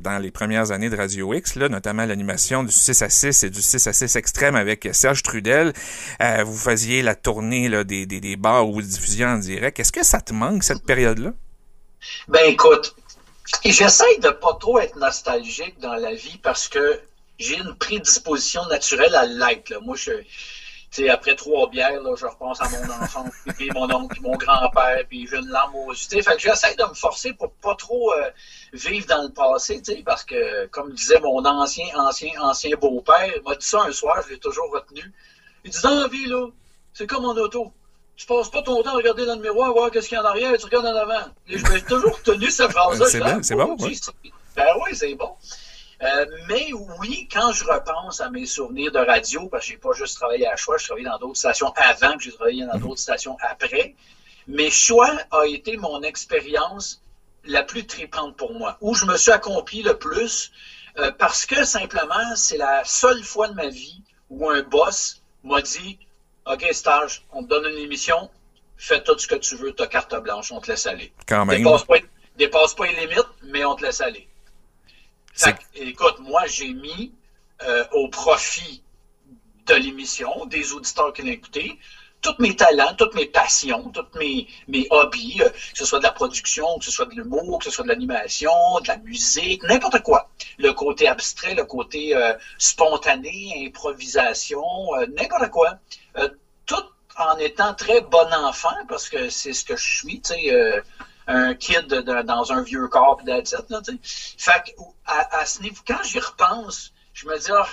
[0.00, 3.50] dans les premières années de Radio X, là, notamment l'animation du 6 à 6 et
[3.50, 5.72] du 6 à 6 extrême avec Serge Trudel.
[6.44, 9.78] vous faisiez la tournée là, des, des, des bars où vous diffusiez en direct.
[9.78, 11.32] Est-ce que ça te manque, cette période-là?
[12.28, 12.94] Ben écoute,
[13.64, 17.00] j'essaie de pas trop être nostalgique dans la vie parce que
[17.38, 19.72] j'ai une prédisposition naturelle à l'être.
[19.82, 20.12] Moi, je,
[21.08, 23.24] après trois bières, là, je repense à mon enfant,
[23.56, 26.22] puis mon oncle, puis mon grand-père, puis j'ai une larme aux yeux.
[26.22, 28.30] Fait que j'essaie de me forcer pour pas trop euh,
[28.72, 33.54] vivre dans le passé, parce que, comme disait mon ancien, ancien, ancien beau-père, il m'a
[33.54, 35.12] dit ça un soir, je l'ai toujours retenu.
[35.64, 36.48] Il dit, dans la vie, là,
[36.94, 37.72] c'est comme mon auto
[38.18, 40.22] tu passes pas ton temps à regarder dans le miroir, voir qu'est-ce qu'il y a
[40.24, 41.30] en arrière, tu regardes en avant.
[41.46, 43.06] Je me toujours tenu cette phrase-là.
[43.06, 43.76] c'est bon, c'est bon.
[44.56, 45.30] Ben oui, c'est bon.
[46.02, 49.92] Euh, mais oui, quand je repense à mes souvenirs de radio, parce que j'ai pas
[49.92, 53.00] juste travaillé à Choix, je travaillé dans d'autres stations avant que j'ai travaillé dans d'autres
[53.00, 53.94] stations après.
[54.48, 57.00] Mais choix a été mon expérience
[57.44, 60.50] la plus tripante pour moi, où je me suis accompli le plus,
[60.98, 65.62] euh, parce que simplement, c'est la seule fois de ma vie où un boss m'a
[65.62, 65.98] dit
[66.48, 68.30] OK, stage, on te donne une émission,
[68.76, 71.12] fais tout ce que tu veux, ta carte blanche, on te laisse aller.
[71.26, 71.58] Quand même.
[71.58, 71.96] Dépasse pas,
[72.36, 74.26] dépasse pas les limites, mais on te laisse aller.
[75.34, 77.12] Fait que, écoute, moi, j'ai mis
[77.62, 78.82] euh, au profit
[79.66, 81.78] de l'émission, des auditeurs qui l'ont écouté,
[82.20, 86.04] tous mes talents, toutes mes passions, tous mes, mes hobbies, euh, que ce soit de
[86.04, 89.62] la production, que ce soit de l'humour, que ce soit de l'animation, de la musique,
[89.62, 90.28] n'importe quoi.
[90.58, 95.78] Le côté abstrait, le côté euh, spontané, improvisation, euh, n'importe quoi.
[96.66, 96.84] Tout
[97.16, 100.82] en étant très bon enfant, parce que c'est ce que je suis, tu sais,
[101.26, 103.40] un kid dans un vieux corps, pis là.
[103.44, 107.66] Fait que, à, ce niveau, quand j'y repense, je me dis, ah,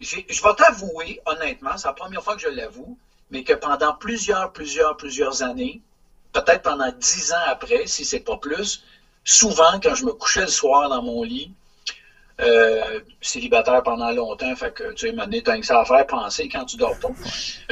[0.00, 2.98] je vais t'avouer, honnêtement, c'est la première fois que je l'avoue,
[3.34, 5.80] mais que pendant plusieurs, plusieurs, plusieurs années,
[6.32, 8.84] peut-être pendant dix ans après, si c'est pas plus,
[9.24, 11.52] souvent, quand je me couchais le soir dans mon lit,
[12.40, 16.48] euh, célibataire pendant longtemps, fait que, tu sais, maintenant, t'as que ça à faire penser
[16.48, 17.08] quand tu dors pas.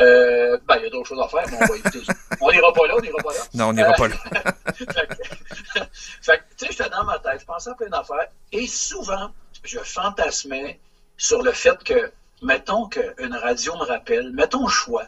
[0.01, 2.13] Euh, ben, il y a d'autres choses à faire, mais on va éviter ça.
[2.41, 3.41] On n'ira pas là, on n'ira pas là.
[3.55, 4.17] Non, on n'ira pas là.
[4.75, 4.95] fait que,
[6.23, 8.27] fait que, tu sais, j'étais dans ma tête, je pensais à plein d'affaires.
[8.51, 9.31] Et souvent,
[9.63, 10.81] je fantasmais
[11.17, 12.11] sur le fait que,
[12.43, 15.07] mettons qu'une radio me rappelle, mettons choix,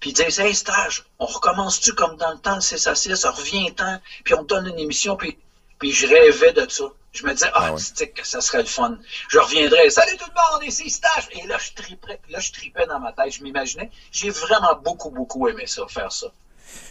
[0.00, 3.24] puis ils disent, hey, stage, on recommence-tu comme dans le temps, le 6 à 6,
[3.24, 5.36] revient-temps, puis on te donne une émission, puis,
[5.78, 6.84] puis je rêvais de ça.
[7.12, 7.80] Je me disais, ah, Ah ouais.
[7.80, 8.98] c'est que ça serait le fun.
[9.28, 11.28] Je reviendrais, salut tout le monde, ici stage.
[11.32, 13.90] Et là, je triperais, là, je tripais dans ma tête, je m'imaginais.
[14.12, 16.28] J'ai vraiment beaucoup, beaucoup aimé ça, faire ça.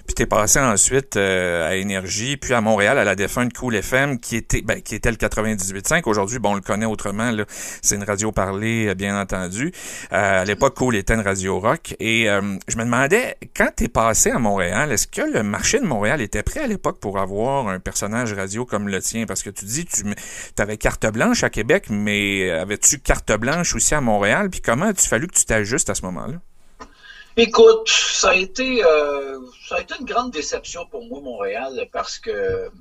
[0.05, 4.19] Puis t'es passé ensuite euh, à Énergie, puis à Montréal, à la défunte Cool FM,
[4.19, 6.03] qui était ben, qui était le 98.5.
[6.05, 7.29] Aujourd'hui, bon, on le connaît autrement.
[7.29, 7.43] Là,
[7.81, 9.73] c'est une radio parlée, euh, bien entendu.
[10.13, 11.93] Euh, à l'époque, Cool était une radio rock.
[11.99, 12.27] Et
[12.67, 16.43] je me demandais, quand t'es passé à Montréal, est-ce que le marché de Montréal était
[16.43, 19.25] prêt à l'époque pour avoir un personnage radio comme le tien?
[19.25, 20.03] Parce que tu dis, tu
[20.57, 24.49] avais carte blanche à Québec, mais avais-tu carte blanche aussi à Montréal?
[24.49, 26.37] Puis comment as-tu fallu que tu t'ajustes à ce moment-là?
[27.39, 32.17] Écoute, ça a été euh, ça a été une grande déception pour moi Montréal parce
[32.17, 32.71] que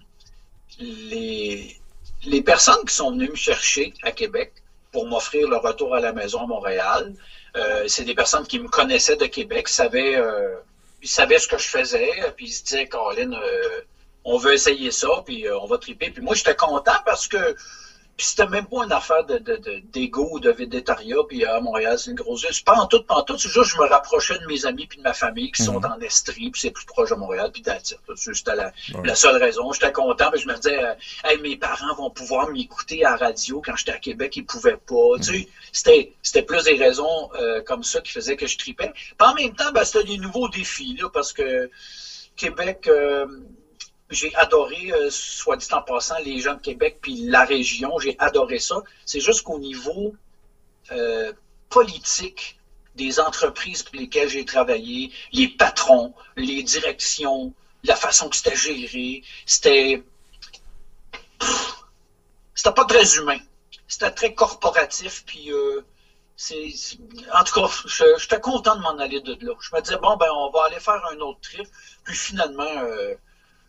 [0.79, 1.77] les
[2.25, 4.55] les personnes qui sont venues me chercher à Québec
[4.93, 7.15] pour m'offrir le retour à la maison à Montréal,
[7.57, 10.57] euh, c'est des personnes qui me connaissaient de Québec, savaient euh,
[11.03, 13.81] ils savaient ce que je faisais, puis ils se disaient Colin, euh,
[14.25, 16.11] on veut essayer ça, puis euh, on va triper.
[16.11, 17.55] Puis moi j'étais content parce que
[18.17, 21.61] puis c'était même pas une affaire de, de, de, d'égo ou de végétariat, puis à
[21.61, 22.53] Montréal, c'est une grosse ville.
[22.65, 23.37] Pas en tout, pas en tout.
[23.37, 25.85] C'est juste je me rapprochais de mes amis puis de ma famille qui sont Mhm.
[25.85, 27.97] en Estrie, puis c'est plus proche de Montréal, puis it.
[28.17, 29.01] C'était la, Ouais.
[29.05, 29.73] la seule raison.
[29.73, 33.17] J'étais content, puis je me disais, euh, hey, mes parents vont pouvoir m'écouter à la
[33.17, 33.61] radio.
[33.65, 35.17] Quand j'étais à Québec, ils pouvaient pas.
[35.19, 38.93] Tu sais, c'était, c'était plus des raisons euh, comme ça qui faisaient que je tripais.
[38.95, 41.69] Puis en même temps, ben, c'était des nouveaux défis, là, parce que
[42.37, 42.87] Québec...
[42.89, 43.27] euh,
[44.11, 48.17] j'ai adoré, euh, soit dit en passant, les gens de Québec puis la région, j'ai
[48.19, 48.83] adoré ça.
[49.05, 50.15] C'est juste qu'au niveau
[50.93, 51.33] euh,
[51.69, 52.59] politique
[52.95, 57.53] des entreprises pour lesquelles j'ai travaillé, les patrons, les directions,
[57.85, 60.03] la façon que c'était géré, c'était
[62.55, 63.39] c'était pas très humain.
[63.89, 65.83] C'était très corporatif puis euh,
[66.37, 66.73] c'est
[67.33, 67.71] en tout cas,
[68.19, 69.55] j'étais content de m'en aller de là.
[69.61, 71.67] Je me disais bon ben on va aller faire un autre trip.
[72.05, 73.15] Puis finalement euh,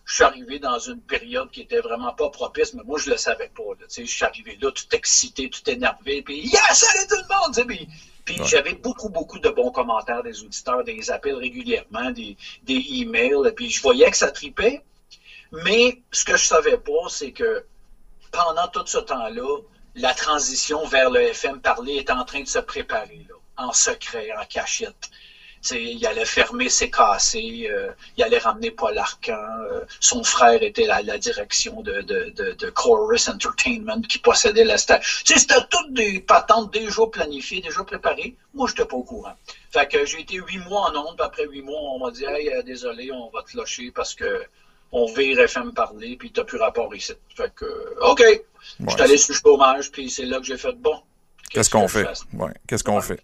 [0.08, 3.18] je suis arrivé dans une période qui était vraiment pas propice, mais moi, je le
[3.18, 3.74] savais pas.
[3.78, 7.68] Là, je suis arrivé là, tout excité, tout énervé, puis «Yes, salut tout le monde!»
[7.68, 7.88] Puis,
[8.24, 8.48] puis Ouais.
[8.48, 13.70] j'avais beaucoup, beaucoup de bons commentaires des auditeurs, des appels régulièrement, des, des emails, puis
[13.70, 14.82] je voyais que ça tripait.
[15.52, 17.66] Mais ce que je savais pas, c'est que
[18.32, 19.60] pendant tout ce temps-là,
[19.96, 24.30] la transition vers le FM parlé est en train de se préparer, là, en secret,
[24.40, 25.10] en cachette.
[25.72, 29.34] Il allait fermer ses cassés, euh, il allait ramener Paul Arcan.
[29.72, 34.64] euh, son frère était à la direction de, de, de, de Chorus Entertainment qui possédait
[34.64, 38.36] la sais, c'était toutes des patentes déjà planifiées, déjà préparées.
[38.54, 39.34] Moi, je n'étais pas au courant.
[39.72, 42.26] Fait que j'ai été huit mois en ondes, puis après huit mois, on m'a dit
[42.26, 44.44] Hey, euh, désolé, on va te lâcher parce que
[44.92, 47.12] on vire FM parler, puis t'as plus rapport ici.
[47.36, 47.66] Fait que,
[48.02, 48.24] OK.
[48.80, 51.02] Je suis allé sur le chômage, puis c'est là que j'ai fait bon.
[51.50, 52.08] Qu'est-ce qu'on fait?
[52.34, 52.52] Ouais.
[52.68, 53.02] Qu'est-ce qu'on Ouais.
[53.02, 53.20] fait?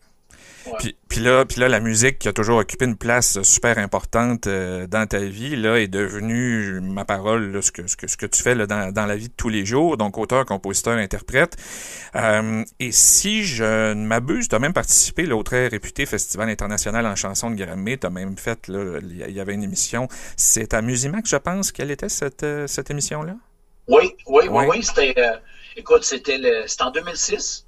[0.80, 4.48] Puis, puis là, puis là, la musique qui a toujours occupé une place super importante
[4.48, 8.16] euh, dans ta vie, là, est devenue ma parole, là, ce que ce que ce
[8.18, 9.98] que tu fais là, dans, dans la vie de tous les jours.
[9.98, 11.58] Donc auteur, compositeur, interprète.
[12.16, 16.50] Euh, et si je ne m'abuse, tu as même participé là, au très réputé Festival
[16.50, 17.98] international en chanson de Grammy.
[18.00, 20.08] Tu as même fait, là, il y- avait une émission.
[20.38, 23.36] C'est à Musimac, je pense, quelle était cette euh, cette émission-là?
[23.90, 24.68] Oui, oui, oui, Ouais.
[24.70, 24.84] oui.
[24.84, 25.36] C'était, euh,
[25.76, 26.40] écoute, c'était
[26.80, 27.63] en 2006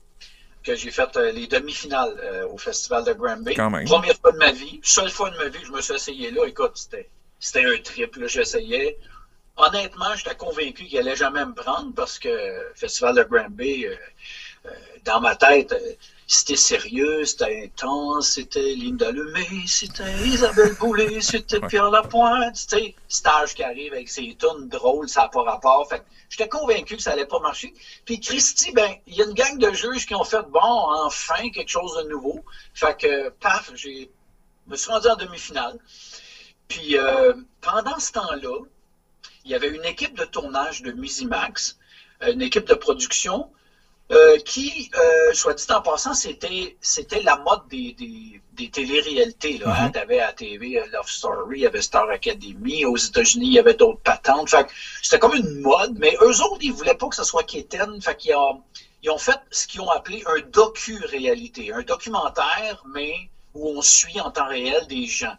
[0.65, 3.53] que j'ai fait euh, les demi-finales euh, au Festival de Granby.
[3.53, 6.31] Première fois de ma vie, seule fois de ma vie que je me suis essayé
[6.31, 6.45] là.
[6.47, 8.27] Écoute, c'était, c'était un triple.
[8.27, 8.97] J'essayais.
[9.57, 13.95] Honnêtement, j'étais convaincu qu'il allait jamais me prendre parce que le Festival de Granby, euh,
[15.05, 15.73] dans ma tête,
[16.27, 23.53] c'était sérieux, c'était intense, c'était Linda Lemay, c'était Isabelle Boulay, c'était Pierre Lapointe, c'était Stage
[23.53, 25.87] qui arrive avec ses tunes drôles, ça n'a pas rapport.
[25.87, 27.73] Fait j'étais convaincu que ça allait pas marcher.
[28.05, 31.49] Puis Christy, ben, il y a une gang de juges qui ont fait bon, enfin,
[31.49, 32.43] quelque chose de nouveau.
[32.73, 34.09] Fait que, paf, j'ai,
[34.67, 35.77] me suis rendu en demi-finale.
[36.67, 38.59] Puis euh, pendant ce temps-là,
[39.43, 41.77] il y avait une équipe de tournage de Musimax,
[42.21, 43.51] une équipe de production
[44.11, 49.57] euh, qui, euh, soit dit en passant, c'était c'était la mode des, des, des télé-réalités.
[49.57, 49.87] Là, hein.
[49.87, 49.91] Mm-hmm.
[49.91, 53.59] T'avais à TV euh, Love Story, il y avait Star Academy, aux États-Unis, il y
[53.59, 54.49] avait d'autres patentes.
[54.49, 54.67] Fait
[55.01, 58.01] c'était comme une mode, mais eux autres, ils voulaient pas que ce soit quétaine.
[58.01, 58.61] Fait qu'ils ont,
[59.01, 63.15] ils ont fait ce qu'ils ont appelé un docu-réalité, un documentaire, mais
[63.53, 65.35] où on suit en temps réel des gens.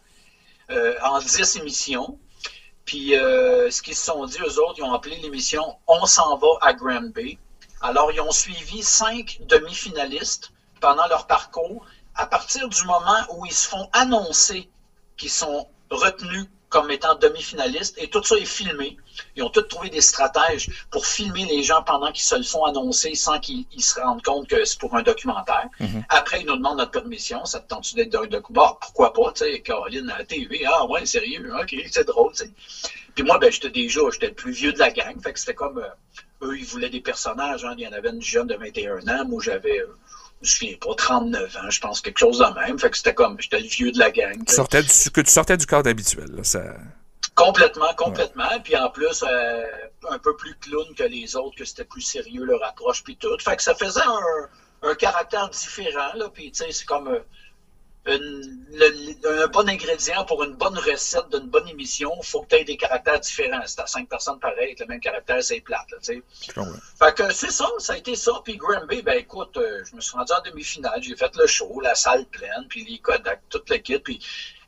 [0.69, 2.19] Euh, en 10 émissions.
[2.83, 6.35] Puis euh, ce qu'ils se sont dit, eux autres, ils ont appelé l'émission On s'en
[6.37, 7.37] va à Granby.
[7.81, 11.85] Alors, ils ont suivi cinq demi-finalistes pendant leur parcours
[12.15, 14.67] à partir du moment où ils se font annoncer
[15.17, 18.97] qu'ils sont retenus comme étant demi-finalistes et tout ça est filmé.
[19.35, 22.65] Ils ont tous trouvé des stratèges pour filmer les gens pendant qu'ils se le font
[22.65, 25.67] annoncer sans qu'ils se rendent compte que c'est pour un documentaire.
[25.79, 26.03] Mhm.
[26.09, 27.45] Après, ils nous demandent notre permission.
[27.45, 28.47] Ça te tente d'être d'un documentaire?
[28.49, 30.65] Bah, pourquoi pas, tu sais, Caroline à la TV.
[30.65, 32.51] Ah ouais, sérieux, ok, c'est drôle, tu sais.
[33.15, 35.19] Puis moi, ben, j'étais déjà, j'étais le plus vieux de la gang.
[35.21, 35.87] Fait que c'était comme, euh,
[36.41, 37.65] eux, ils voulaient des personnages.
[37.65, 37.75] Hein.
[37.77, 39.25] Il y en avait une jeune de 21 ans.
[39.25, 39.97] Moi, j'avais, euh,
[40.41, 42.77] je me souviens pas, 39 ans, je pense, quelque chose de même.
[42.79, 44.43] Fait que c'était comme, j'étais le vieux de la gang.
[44.45, 46.63] Tu sortais du, que tu sortais du cadre habituel, là, ça...
[47.35, 48.59] Complètement, complètement.
[48.63, 49.63] Puis en plus, euh,
[50.09, 53.37] un peu plus clown que les autres, que c'était plus sérieux leur approche, puis tout.
[53.39, 56.29] Fait que ça faisait un, un caractère différent, là.
[56.33, 57.19] Puis tu sais, c'est comme euh,
[58.09, 62.63] un bon ingrédient pour une bonne recette d'une bonne émission, il faut que tu aies
[62.63, 63.65] des caractères différents.
[63.65, 66.63] Si t'as cinq personnes pareilles avec le même caractère, c'est plate, là, tu sais.
[66.99, 68.33] Fait que c'est ça, ça a été ça.
[68.43, 71.79] Puis Granby, ben écoute, euh, je me suis rendu en demi-finale, j'ai fait le show,
[71.81, 74.19] la salle pleine, puis les Kodak, toute l'équipe, puis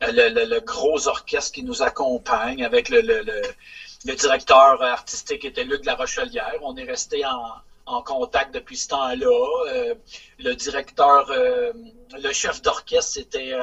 [0.02, 5.86] euh, le, gros orchestre qui nous accompagne avec le, le, directeur artistique était Luc de
[5.86, 6.58] la Rochelière.
[6.62, 7.54] On est resté en
[7.90, 9.64] en contact depuis ce temps-là.
[9.68, 9.94] Euh,
[10.38, 11.72] le directeur, euh,
[12.12, 13.60] le chef d'orchestre, c'était euh,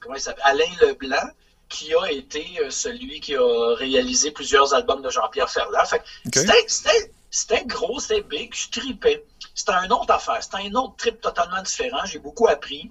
[0.00, 1.28] comment il s'appelle Alain Leblanc,
[1.68, 5.84] qui a été celui qui a réalisé plusieurs albums de Jean-Pierre Ferland.
[7.28, 9.24] C'était gros, c'était big, je tripais.
[9.54, 12.04] C'était une autre affaire, c'était un autre trip totalement différent.
[12.06, 12.90] J'ai beaucoup appris.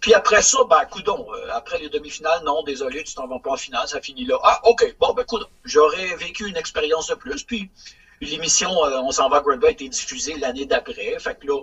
[0.00, 3.56] Puis après ça, ben, coudon, après les demi-finales, non, désolé, tu t'en vas pas en
[3.56, 4.38] finale, ça finit là.
[4.44, 7.70] Ah, OK, bon, ben, coudon, j'aurais vécu une expérience de plus, puis
[8.20, 11.18] L'émission euh, On s'en va à a été diffusée l'année d'après.
[11.18, 11.62] Fait que là,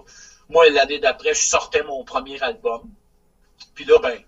[0.50, 2.82] moi, l'année d'après, je sortais mon premier album.
[3.74, 4.20] Puis là, ben,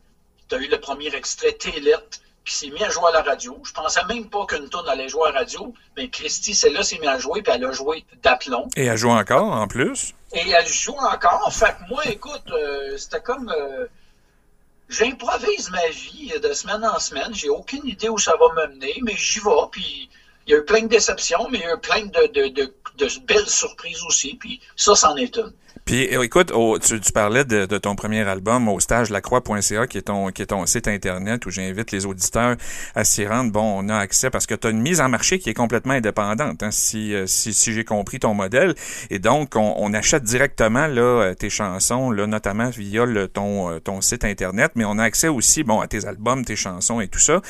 [0.48, 3.60] t'as eu le premier extrait Télette qui s'est mis à jouer à la radio.
[3.63, 6.98] Je pensais même pas qu'une tonne allait jouer à la radio, mais Christy, celle-là, s'est
[7.00, 8.70] mis à jouer, puis elle a joué d'aplomb.
[8.78, 10.13] Et elle joue encore, en plus?
[10.32, 11.52] Et elle joue encore.
[11.54, 13.50] Fait que moi, écoute, euh, c'était comme...
[13.50, 13.88] Euh,
[14.88, 17.34] j'improvise ma vie de semaine en semaine.
[17.34, 20.10] J'ai aucune idée où ça va me mener, mais j'y vais, puis
[20.48, 22.48] il y a eu plein de déceptions, mais il y a eu plein de, de,
[22.48, 24.36] de, belles surprises aussi.
[24.36, 25.52] Puis ça, c'en est une.
[25.88, 30.32] Puis euh, écoute, tu, parlais de, ton premier album au stage lacroix.ca qui est ton
[30.32, 32.58] qui est ton site internet où j'invite les auditeurs
[32.93, 33.54] à s'y rendre.
[33.54, 35.93] Bon, on a accès parce que tu as une mise en marché qui est complètement
[35.93, 38.76] indépendante, hein, si, euh, si, si j'ai compris ton modèle.
[39.10, 44.26] Et donc, on, achète directement là euh, tes chansons, là, notamment via ton, ton site
[44.26, 47.41] internet, mais on a accès aussi bon à tes albums, tes chansons et tout ça.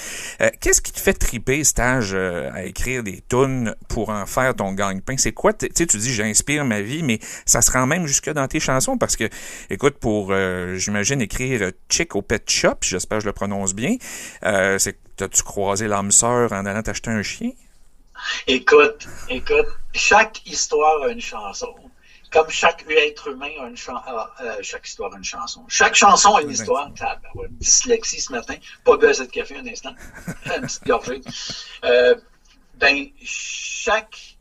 [0.61, 5.15] Qu'est-ce qui te fait triper, stage, à écrire des tunes pour en faire ton gagne-pain?
[5.17, 8.26] C'est quoi, tu sais, tu dis j'inspire ma vie, mais ça se rend même jusqu'à
[8.31, 9.29] dans tes chansons parce que,
[9.69, 13.95] écoute, pour, euh, j'imagine, écrire Chick au Pet Shop, j'espère que je le prononce bien,
[14.43, 17.51] euh, c'est t'as-tu croisé l'âme sœur en allant t'acheter un chien?
[18.45, 21.73] Écoute, écoute, chaque histoire a une chanson.
[22.31, 24.01] Comme chaque être humain a une chanson.
[24.05, 25.63] Ah, euh, chaque histoire a une chanson.
[25.69, 26.91] Chaque chanson a une histoire.
[26.99, 28.55] Ah, ben dyslexie ce matin.
[28.83, 29.93] Pas besoin de café un instant.
[30.45, 31.21] une petite gorgée.
[32.75, 34.37] ben, chaque.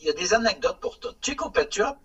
[0.00, 1.14] Il y a des anecdotes pour tout.
[1.20, 1.96] Chico Pet Shop,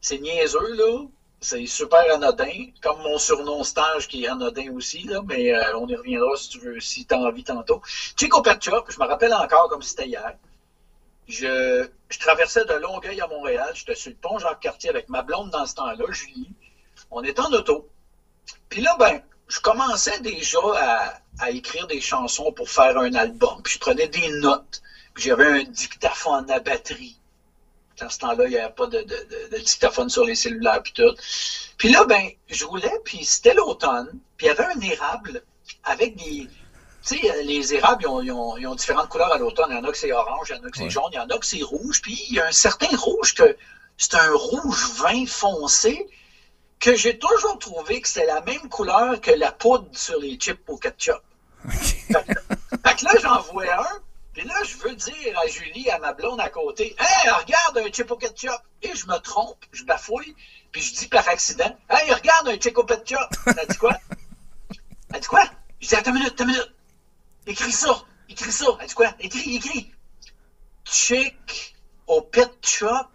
[0.00, 1.06] c'est niaiseux, là.
[1.40, 5.86] C'est super anodin, comme mon surnom stage qui est anodin aussi, là, mais euh, on
[5.86, 7.82] y reviendra si tu veux, si tu as envie tantôt.
[8.18, 10.34] Chico Shop, je me rappelle encore comme c'était hier.
[11.28, 11.86] Je,
[12.20, 15.74] traversais de Longueuil à Montréal, j'étais sur le pont Jacques-Cartier avec ma blonde dans ce
[15.74, 16.50] temps-là, Julie.
[17.10, 17.88] On était en auto.
[18.68, 23.60] Puis là, ben, je commençais déjà à, à, écrire des chansons pour faire un album.
[23.62, 24.82] Puis je prenais des notes.
[25.14, 27.18] Puis j'avais un dictaphone à batterie.
[28.00, 29.04] À ce temps-là, il n'y avait pas de,
[29.58, 31.14] dictaphone sur les cellulaires puis tout.
[31.78, 35.42] Puis là, ben, je roulais, puis c'était l'automne, puis il y avait un érable
[35.84, 36.48] avec des,
[37.06, 39.68] tu sais, les érables, ils ont, ils, ont, ils ont, différentes couleurs à l'automne.
[39.70, 41.16] Il y en a que c'est orange, il y en a que c'est jaune, il
[41.16, 42.02] y en a que c'est rouge.
[42.02, 43.56] Puis il y a un certain rouge que
[43.96, 46.06] c'est un rouge vin foncé
[46.80, 50.60] que j'ai toujours trouvé que c'était la même couleur que la poudre sur les chips
[50.68, 51.22] au ketchup.
[51.68, 54.00] fait, que, là, j'en vois un,
[54.36, 57.90] puis là, je veux dire à Julie, à ma blonde à côté, Hey, regarde un
[57.90, 58.60] chip au ketchup!
[58.82, 60.36] Et je me trompe, je bafouille,
[60.70, 63.18] puis je dis par accident, Hey, regarde un chip au ketchup!
[63.46, 63.96] Elle dit quoi?
[65.14, 65.44] Elle dit quoi?
[65.80, 66.74] Je dis, attends une minute, attends une minute.
[67.46, 68.66] Écris ça, écris ça.
[68.78, 69.14] Elle dit quoi?
[69.20, 69.92] Écris, écris.
[70.84, 71.74] Chick
[72.06, 73.08] au ketchup,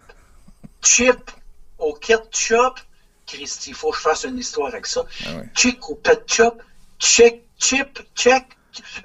[0.82, 1.30] chip
[1.78, 2.80] au ketchup.
[3.28, 5.04] Christy, il faut que je fasse une histoire avec ça.
[5.24, 5.48] Ah ouais.
[5.54, 6.60] Chick au ketchup,
[6.98, 8.44] check, chip, check.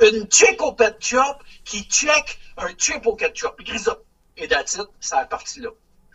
[0.02, 3.60] Une chick au ketchup qui check un chip au ketchup.
[3.60, 3.98] Écris ça.
[4.38, 5.70] Et that's it, ça est parti là.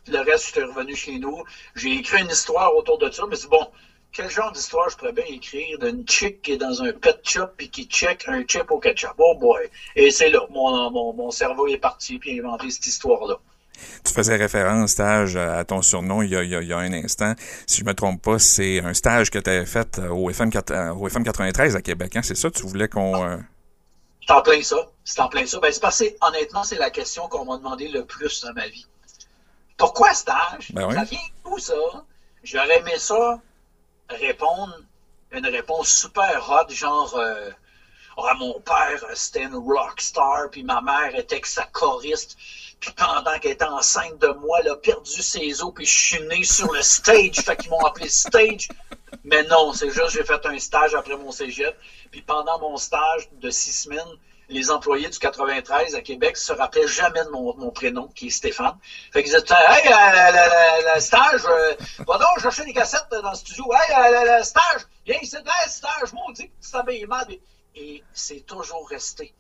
[0.09, 1.45] Le reste, j'étais revenu chez nous.
[1.77, 3.69] J'ai écrit une histoire autour de ça, mais c'est bon.
[4.11, 7.49] Quel genre d'histoire je pourrais bien écrire d'une chick qui est dans un pet shop
[7.61, 9.15] et qui check un chip au ketchup?
[9.19, 9.71] Oh boy!
[9.95, 13.37] Et c'est là, mon, mon, mon cerveau est parti puis a inventé cette histoire-là.
[14.05, 17.35] Tu faisais référence, stage, à ton surnom il y a, un instant.
[17.67, 20.95] Si je me trompe pas, c'est un stage que tu avais fait au FM, 4,
[20.97, 22.17] au FM 93 à Québec.
[22.17, 22.23] Hein?
[22.23, 22.51] C'est ça?
[22.51, 23.25] Tu voulais qu'on...
[23.25, 23.37] Euh...
[24.27, 24.89] C'est en plein ça.
[25.05, 25.59] C'est en plein ça.
[25.59, 28.69] Ben, c'est parce que, honnêtement, c'est la question qu'on m'a demandé le plus dans ma
[28.69, 28.87] vie.
[29.77, 30.71] Pourquoi stage?
[30.73, 30.95] Ben oui.
[30.95, 31.75] Ça vient d'où ça?
[32.45, 33.41] J'aurais aimé ça
[34.09, 34.79] répondre
[35.33, 37.51] une réponse super hot, genre euh,
[38.17, 42.37] oh, mon père c'était une rockstar, puis ma mère était que sa choriste,
[42.81, 46.23] puis pendant qu'elle était enceinte de moi, elle a perdu ses os, puis je suis
[46.25, 48.69] né sur le stage, fait qu'ils m'ont appelé stage.
[49.25, 51.79] Mais non, c'est juste j'ai fait un stage après mon cégep,
[52.11, 56.89] puis pendant mon stage de six semaines, les employés du 93 à Québec se rappelaient
[56.89, 58.77] jamais de mon, prénom, qui est Stéphane.
[59.13, 59.89] Fait qu'ils disaient, hey,
[60.95, 61.75] le stage, euh,
[62.07, 63.65] va donc chercher des cassettes dans le studio.
[63.73, 67.27] Hey, le stage, viens ici, hey, stage, maudit, tu t'habilles mal.
[67.75, 69.33] Et c'est toujours resté.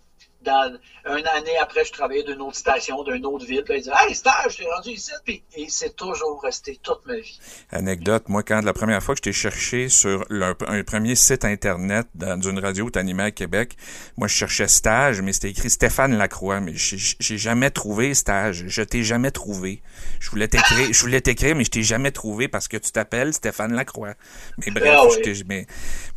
[0.44, 0.76] Dans,
[1.06, 3.62] une année après, je travaillais d'une autre station, d'une autre ville.
[3.64, 5.12] Puis ils disaient, hey, stage, t'es rendu ici.
[5.24, 7.38] Puis, et c'est toujours resté toute ma vie.
[7.70, 11.44] Anecdote, moi, quand la première fois que je t'ai cherché sur le, un premier site
[11.44, 13.76] Internet d'une radio t'animais à Québec,
[14.16, 18.64] moi, je cherchais stage, mais c'était écrit Stéphane Lacroix, mais j'ai jamais trouvé stage.
[18.66, 19.82] Je t'ai jamais trouvé.
[20.20, 23.32] Je voulais t'écrire, je voulais t'écrire, mais je t'ai jamais trouvé parce que tu t'appelles
[23.32, 24.14] Stéphane Lacroix.
[24.58, 25.66] Mais bref, Ah je t'ai, mais,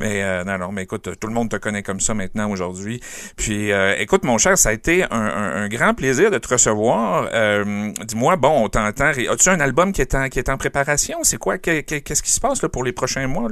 [0.00, 3.00] mais euh, non, non, mais écoute, tout le monde te connaît comme ça maintenant aujourd'hui.
[3.36, 7.28] Puis, euh, écoute, mon cher, ça a été un, grand plaisir de te recevoir.
[7.32, 9.10] Euh, dis-moi, bon, on t'entend.
[9.10, 11.18] As-tu un album qui est en, qui est en préparation?
[11.22, 11.58] C'est quoi?
[11.58, 13.48] Qu'est-ce qui se passe pour les prochains mois?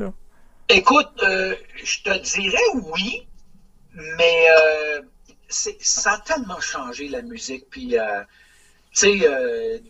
[0.69, 2.57] Écoute, euh, je te dirais
[2.95, 3.27] oui,
[3.95, 5.03] mais euh,
[5.49, 7.69] ça a tellement changé la musique.
[7.69, 8.23] Puis, euh,
[8.93, 9.83] tu sais,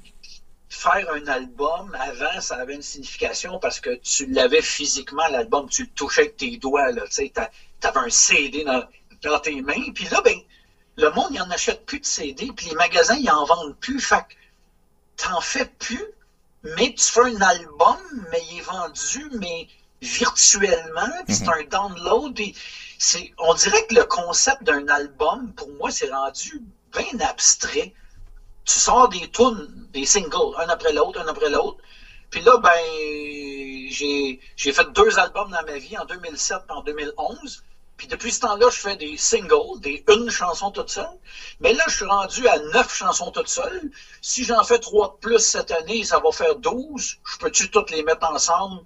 [0.68, 5.82] faire un album, avant, ça avait une signification parce que tu l'avais physiquement, l'album, tu
[5.82, 6.92] le touchais avec tes doigts.
[6.92, 8.82] Tu sais, avais un CD dans,
[9.22, 9.92] dans tes mains.
[9.94, 10.36] Puis là, ben,
[10.96, 14.00] le monde, il en achète plus de CD, puis les magasins, ils en vendent plus.
[14.00, 16.04] Fait que t'en fais plus,
[16.62, 17.96] mais tu fais un album,
[18.30, 19.66] mais il est vendu, mais
[20.00, 22.38] virtuellement, puis c'est un download.
[22.98, 27.92] C'est, on dirait que le concept d'un album, pour moi, c'est rendu bien abstrait.
[28.64, 31.78] Tu sors des tunes, des singles, un après l'autre, un après l'autre.
[32.30, 32.70] Puis là, ben,
[33.90, 37.64] j'ai, j'ai fait deux albums dans ma vie, en 2007 et en 2011.
[38.04, 41.08] Puis depuis ce temps-là, je fais des singles, des une chanson toute seule.
[41.58, 43.90] Mais là, je suis rendu à neuf chansons toute seule.
[44.20, 47.16] Si j'en fais trois de plus cette année, ça va faire douze.
[47.24, 48.82] Je peux-tu toutes les mettre ensemble?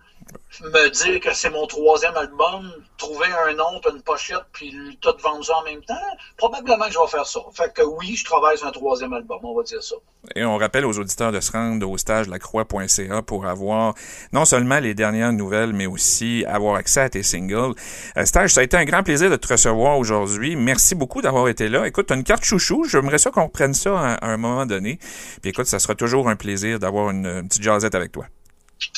[0.60, 5.44] Me dire que c'est mon troisième album, trouver un nom, une pochette, puis tout vendre
[5.44, 5.94] ça en même temps?
[6.36, 7.40] Probablement que je vais faire ça.
[7.54, 9.94] Fait que oui, je travaille sur un troisième album, on va dire ça.
[10.34, 13.94] Et on rappelle aux auditeurs de se rendre au stage lacroix.ca pour avoir
[14.32, 17.74] non seulement les dernières nouvelles, mais aussi avoir accès à tes singles.
[18.16, 20.56] Euh, stage, ça a été un grand plaisir de te recevoir aujourd'hui.
[20.56, 21.86] Merci beaucoup d'avoir été là.
[21.86, 22.84] Écoute, tu as une carte chouchou.
[22.84, 24.98] J'aimerais ça qu'on reprenne ça à, un moment donné.
[25.40, 28.26] Puis écoute, ça sera toujours un plaisir d'avoir une, une petite jasette avec toi.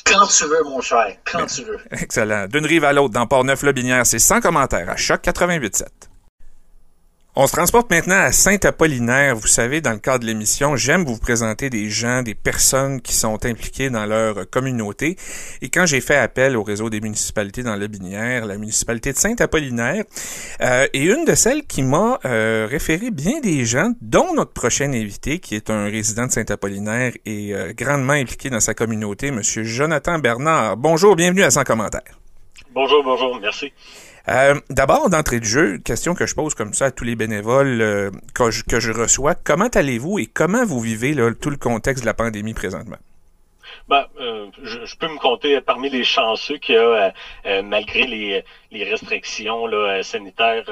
[0.05, 1.17] Quand tu veux, mon cher.
[1.31, 1.79] Quand tu veux.
[1.93, 2.47] Excellent.
[2.49, 5.85] D'une rive à l'autre, dans Port-Neuf-Lobinière, c'est sans commentaire à Choc 88.7.
[7.43, 9.35] On se transporte maintenant à Saint-Apollinaire.
[9.35, 13.15] Vous savez, dans le cadre de l'émission, j'aime vous présenter des gens, des personnes qui
[13.15, 15.17] sont impliquées dans leur communauté.
[15.63, 19.17] Et quand j'ai fait appel au réseau des municipalités dans la Binière, la municipalité de
[19.17, 20.05] Saint-Apollinaire
[20.61, 24.93] euh, est une de celles qui m'a euh, référé bien des gens, dont notre prochain
[24.93, 29.65] invité, qui est un résident de Saint-Apollinaire et euh, grandement impliqué dans sa communauté, Monsieur
[29.65, 30.77] Jonathan Bernard.
[30.77, 32.21] Bonjour, bienvenue à Sans commentaire.
[32.75, 33.73] Bonjour, bonjour, merci.
[34.29, 37.81] Euh, D'abord, d'entrée de jeu, question que je pose comme ça à tous les bénévoles
[37.81, 39.35] euh, que, je, que, je, reçois.
[39.35, 42.97] Comment allez-vous et comment vous vivez là, tout le contexte de la pandémie présentement?
[43.89, 47.11] Ben, euh, je, peux me compter parmi les chanceux qui euh,
[47.65, 49.67] malgré les, restrictions
[50.03, 50.65] sanitaires,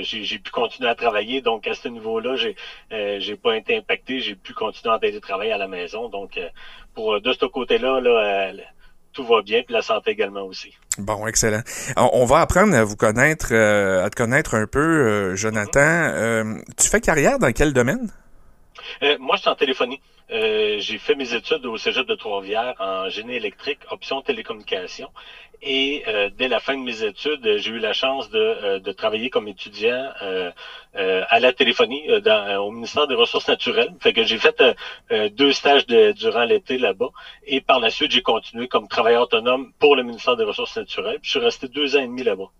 [0.00, 1.40] j'ai pu continuer à travailler.
[1.40, 2.56] Donc, à ce niveau-là, j'ai
[2.90, 4.20] j'ai pas été impacté.
[4.20, 6.08] J'ai pu continuer à télétravail à la maison.
[6.08, 6.38] Donc,
[6.94, 8.52] pour de ce côté-là, là,
[9.16, 10.72] tout va bien, puis la santé également aussi.
[10.98, 11.62] Bon, excellent.
[11.96, 16.44] On, va apprendre à vous connaître, à te connaître un peu, Jonathan.
[16.76, 18.10] tu fais carrière dans quel domaine?
[19.18, 20.00] Moi, je suis en téléphonie.
[20.32, 25.08] Euh, j'ai fait mes études au Cégep de Trois-Rivières en génie électrique, option télécommunication.
[25.62, 28.92] Et euh, dès la fin de mes études, j'ai eu la chance de, euh, de
[28.92, 30.12] travailler comme étudiant
[30.94, 33.94] à la téléphonie dans, au ministère des Ressources naturelles.
[34.00, 34.62] Fait que j'ai fait
[35.32, 37.10] deux stages de, durant l'été là-bas.
[37.46, 41.18] Et par la suite, j'ai continué comme travailleur autonome pour le ministère des Ressources naturelles.
[41.22, 42.50] je suis resté deux ans et demi là-bas.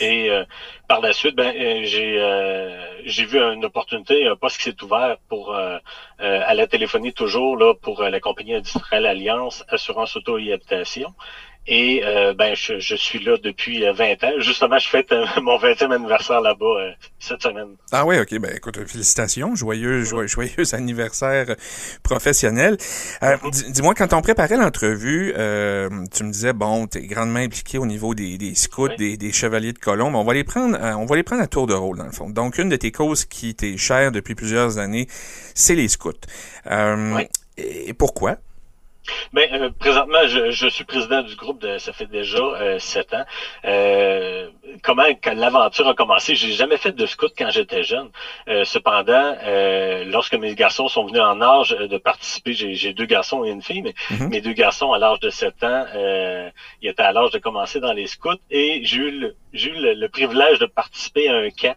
[0.00, 0.44] Et euh,
[0.88, 4.82] par la suite, ben euh, j'ai euh, j'ai vu une opportunité, un poste qui s'est
[4.82, 10.52] ouvert pour à la téléphonie toujours là pour la compagnie industrielle Alliance Assurance Auto et
[10.52, 11.14] Habitation.
[11.70, 14.32] Et euh, ben je, je, suis là depuis 20 euh, ans.
[14.38, 17.76] Justement, je fête euh, mon 20e anniversaire là-bas cette semaine.
[17.92, 18.38] Ah oui, ok.
[18.38, 21.54] Ben écoute, félicitations, joyeux, joyeux, joyeux anniversaire
[22.02, 22.78] professionnel.
[23.20, 23.72] Mm-hmm.
[23.72, 25.34] Dis-moi, quand on préparait l'entrevue,
[26.10, 29.74] tu me disais bon, t'es grandement impliqué au niveau des, des scouts, des, des, chevaliers
[29.74, 30.14] de colombe.
[30.14, 32.30] On va les prendre, on va les prendre à tour de rôle dans le fond.
[32.30, 35.06] Donc une de tes causes qui t'est chère depuis plusieurs années,
[35.54, 36.12] c'est les scouts.
[36.66, 37.28] oui.
[37.58, 38.38] Et pourquoi?
[39.32, 43.14] Ben, euh, présentement, je, je, suis président du groupe, de, ça fait déjà euh, sept
[43.14, 43.24] ans.
[43.64, 44.48] Euh,
[44.82, 48.10] comment quand l'aventure a commencé, j'ai jamais fait de scout quand j'étais jeune.
[48.48, 49.36] Euh, cependant,
[50.06, 53.82] lorsque mes garçons sont venus en âge de participer, j'ai deux garçons et une fille,
[53.82, 54.28] mais mhm.
[54.28, 55.86] mes deux garçons à l'âge de sept ans,
[56.82, 59.94] ils étaient à l'âge de commencer dans les scouts et j'ai eu le, j'ai eu
[59.94, 61.76] le, privilège de participer à un camp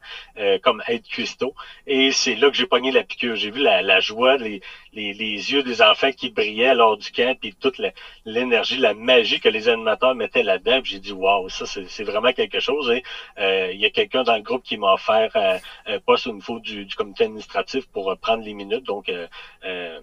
[0.64, 1.54] comme aide cuistot
[1.88, 3.36] et c'est là que j'ai pogné la piqûre.
[3.36, 4.62] J'ai vu la, la joie, les,
[4.94, 7.82] les, les, yeux des enfants qui brillaient lors du camp, puis toute
[8.26, 10.82] l'énergie, la, magie que les animateurs mettaient là-dedans.
[10.84, 12.92] J'ai dit waouh, ça c'est vraiment quelque chose.
[13.40, 16.34] Euh, il y a quelqu'un dans le groupe qui m'a offert euh, un poste au
[16.34, 18.86] niveau du, du comité administratif pour euh, prendre les minutes.
[18.86, 20.00] Donc euh,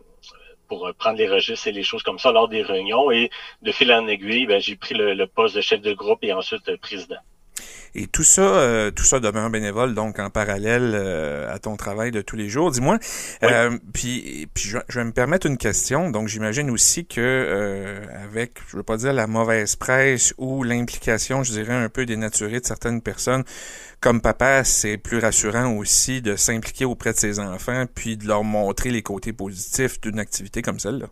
[0.69, 3.11] pour prendre les registres et les choses comme ça lors des réunions.
[3.11, 3.31] Et
[3.63, 6.33] de fil en aiguille, ben, j'ai pris le, le, poste de chef de groupe et
[6.33, 7.17] ensuite président.
[7.95, 12.11] Et tout ça, euh, tout ça demeure bénévole, donc en parallèle euh, à ton travail
[12.11, 12.71] de tous les jours.
[12.71, 12.99] Dis-moi,
[13.43, 16.11] euh, puis, puis je, vais me permettre une question.
[16.11, 21.53] Donc, j'imagine aussi que avec, je veux pas dire la mauvaise presse ou l'implication, je
[21.53, 23.45] dirais un peu dénaturée de certaines personnes,
[24.01, 28.45] comme papa, c'est plus rassurant aussi de s'impliquer auprès de ses enfants, puis de leur
[28.45, 31.09] montrer les côtés positifs d'une activité comme celle-là.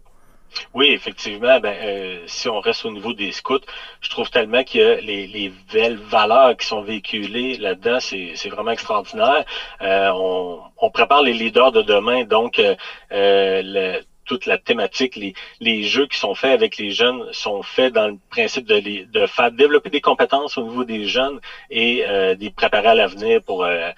[0.75, 1.59] Oui, effectivement.
[1.61, 3.59] Ben, euh, si on reste au niveau des scouts,
[4.01, 9.45] je trouve tellement que les, les belles valeurs qui sont véhiculées là-dedans, c'est, vraiment extraordinaire.
[9.83, 12.75] Euh, on, on, prépare les leaders de demain, donc euh,
[13.11, 17.93] le, toute la thématique, les, les jeux qui sont faits avec les jeunes sont faits
[17.93, 21.41] dans le principe de, les, de faire développer des compétences au niveau des jeunes
[21.71, 23.91] et euh, préparer à l'avenir pour euh,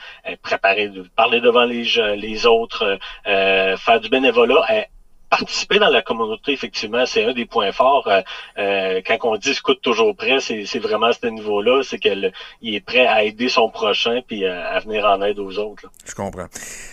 [0.43, 1.85] préparer, parler devant les,
[2.17, 4.87] les autres, faire du bénévolat
[5.29, 8.09] participer dans la communauté, effectivement, c'est un des points forts.
[8.09, 8.21] Euh,
[8.59, 12.81] euh, quand on dit scout toujours prêt, c'est vraiment à ce niveau-là, c'est qu'il est
[12.81, 15.91] prêt à aider son prochain puis à, venir en aide aux autres.
[16.07, 16.47] Je comprends.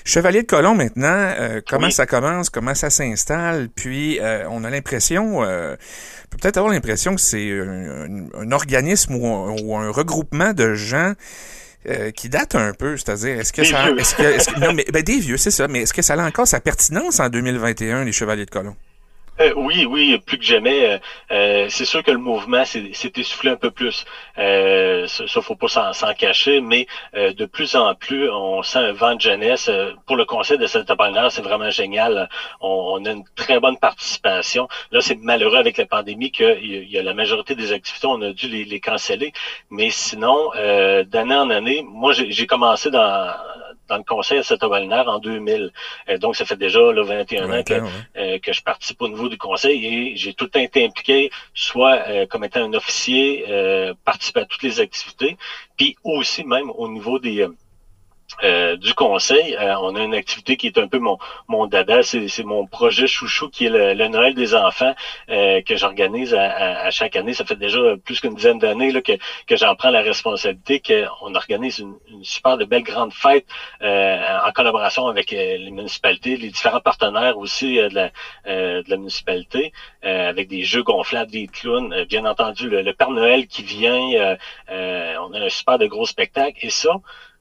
[0.04, 4.20] Chevalier de Colomb, maintenant, euh, comment ça commence, comment ça s'installe, puis
[4.50, 5.42] on a l'impression,
[6.30, 11.14] peut-être avoir l'impression que c'est un, organisme ou un regroupement de gens
[11.90, 14.86] euh, qui date un peu, c'est-à-dire est-ce que ça est-ce que, est-ce que non mais
[14.92, 18.06] ben des vieux, c'est ça, mais est-ce que ça a encore sa pertinence en 2021
[18.06, 18.76] les chevaliers de colon
[19.42, 20.94] euh, oui, oui, plus que jamais.
[20.94, 20.98] Euh,
[21.32, 24.06] euh c'est sûr que le mouvement s'est essoufflé un peu plus.
[24.38, 29.16] Euh, ça, faut pas s'en cacher, mais de plus en plus, on sent un vent
[29.16, 29.70] de jeunesse.
[30.06, 32.30] pour le conseil de cette tabernacle, c'est vraiment génial.
[32.62, 34.68] On, on, a une très bonne participation.
[34.92, 38.32] Là, c'est malheureux avec la pandémie qu'il y a la majorité des activités, on a
[38.32, 39.34] dû les, les canceller.
[39.70, 40.52] Mais sinon,
[41.08, 43.34] d'année en année, moi, j'ai commencé dans
[43.88, 45.72] dans le conseil à cette en 2000.
[46.10, 47.74] Euh, donc, ça fait déjà là, 21 ans que,
[48.18, 51.32] euh, que je participe au niveau du conseil et j'ai tout le temps été impliqué,
[51.54, 53.46] soit euh, comme étant un officier,
[54.04, 55.38] participer à toutes les activités,
[55.78, 57.48] puis aussi même au niveau des
[58.44, 61.18] euh, du conseil, euh, on a une activité qui est un peu mon,
[61.48, 64.94] mon dada, c'est mon projet chouchou qui est le, Noël des enfants
[65.30, 67.34] euh, que j'organise à, chaque année.
[67.34, 69.14] Ça fait déjà plus qu'une dizaine d'années que,
[69.48, 73.46] que j'en prends la responsabilité, qu'on organise une, super de belle grande fête
[73.82, 78.10] en collaboration avec les municipalités, les différents partenaires aussi de
[78.46, 79.72] la, municipalité,
[80.02, 84.38] avec des jeux gonflables, des clowns, bien entendu le, le, Père Noël qui vient,
[84.70, 87.00] on a un super de gros spectacle et ça,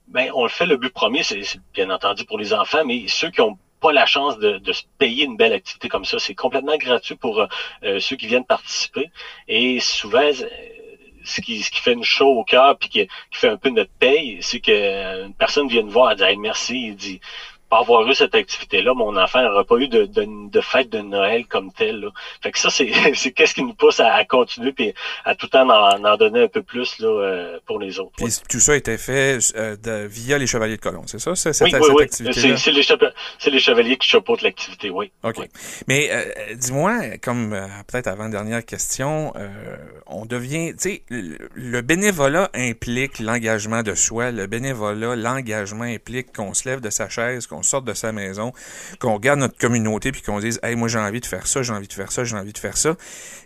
[0.08, 1.42] ben, on le fait, le but premier, c'est
[1.72, 4.82] bien entendu pour les enfants, mais ceux qui ont pas la chance de, de, se
[4.98, 6.18] payer une belle activité comme ça.
[6.18, 7.46] C'est complètement gratuit pour
[7.82, 9.10] ceux qui viennent participer.
[9.46, 10.30] Et souvent,
[11.24, 13.70] ce qui, ce qui fait une show au cœur puis qui, qui, fait un peu
[13.70, 17.20] notre paye, c'est qu'une personne vient nous voir et dit merci, il dit
[17.80, 21.72] avoir eu cette activité-là, mon enfant n'aura pas eu de, de, fête de Noël comme
[21.72, 22.08] telle.
[22.42, 24.94] Fait que ça, c'est, c'est qu'est-ce qui nous pousse à, continuer et
[25.24, 28.12] à tout le temps en, en, donner un peu plus là, euh, pour les autres.
[28.16, 31.34] Puis tout ça a été fait euh, de, via les Chevaliers de Colomb, c'est ça?
[31.34, 32.06] C'est, oui, oui, oui.
[32.10, 32.82] C'est, les,
[33.38, 35.10] c'est les Chevaliers qui chapeautent l'activité, oui.
[35.22, 35.48] OK.
[35.88, 37.50] Mais euh, dis-moi, comme
[37.88, 39.32] peut-être avant-dernière question,
[40.06, 46.32] on devient, tu sais, le, le bénévolat implique l'engagement de soi, le bénévolat, l'engagement implique
[46.32, 48.52] qu'on se lève de sa chaise, qu'on sorte de sa maison,
[48.98, 51.72] qu'on regarde notre communauté puis qu'on dise Hey, moi j'ai envie de faire ça, j'ai
[51.72, 52.96] envie de faire ça, j'ai envie de faire ça.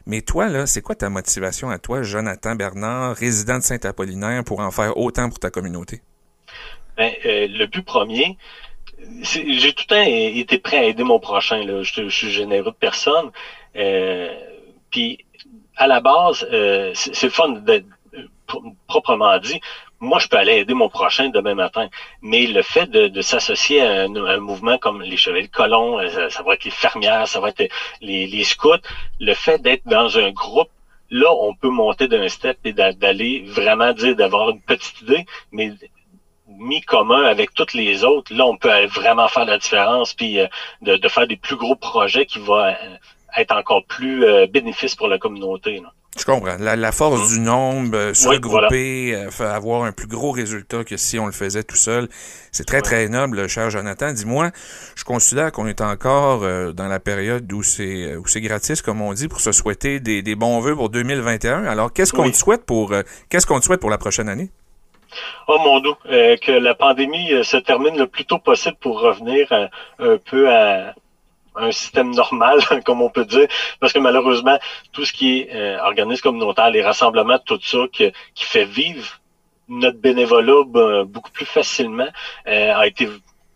[0.07, 4.61] Mais toi, là, c'est quoi ta motivation à toi, Jonathan Bernard, résident de Saint-Apollinaire, pour
[4.61, 6.03] en faire autant pour ta communauté?
[6.97, 8.37] Ben, euh, le but premier,
[9.23, 11.63] j'ai tout le temps été prêt à aider mon prochain.
[11.83, 13.31] Je, suis généreux de personne.
[13.77, 14.35] Euh,
[14.91, 15.25] puis
[15.77, 17.87] à la base, euh, c'est fun d'être
[18.87, 19.61] proprement dit
[20.01, 21.89] moi, je peux aller aider mon prochain demain matin.
[22.23, 26.43] Mais le fait de, s'associer à, un, mouvement comme les Chevaliers de Colomb, euh, ça,
[26.43, 27.69] va être les fermières, ça va être
[28.01, 28.87] les, les scouts,
[29.21, 30.71] le fait d'être dans un groupe,
[31.11, 35.73] là, on peut monter d'un step et d'aller vraiment dire d'avoir une petite idée, mais
[36.47, 40.47] mis commun avec toutes les autres, là, on peut vraiment faire la différence, puis euh,
[40.83, 42.73] de, de, faire des plus gros projets qui vont euh,
[43.37, 45.81] être encore plus bénéfices pour la communauté.
[45.81, 45.93] Là.
[46.19, 46.57] Je comprends.
[46.59, 51.19] La, force du nombre, euh, se regrouper, euh, avoir un plus gros résultat que si
[51.19, 52.09] on le faisait tout seul,
[52.51, 54.13] c'est très, très noble, cher Jonathan.
[54.13, 54.51] Dis-moi,
[54.97, 59.01] je considère qu'on est encore euh, dans la période où c'est où c'est gratis, comme
[59.01, 61.65] on dit, pour se souhaiter des, des bons vœux pour 2021.
[61.65, 62.93] Alors, qu'est-ce qu'on te souhaite pour
[63.29, 64.51] qu'est-ce qu'on te souhaite pour la prochaine année?
[65.47, 65.93] Oh mon Dieu,
[66.43, 70.95] que la pandémie se termine le plus tôt possible pour revenir un peu à
[71.57, 73.49] un système normal, comme on peut dire,
[73.81, 74.59] parce que malheureusement,
[74.93, 79.21] tout ce qui est euh, organisme communautaire, les rassemblements, tout ça qui, fait vivre
[79.69, 82.09] notre bénévolat ben, beaucoup plus facilement,
[82.47, 83.09] euh, a été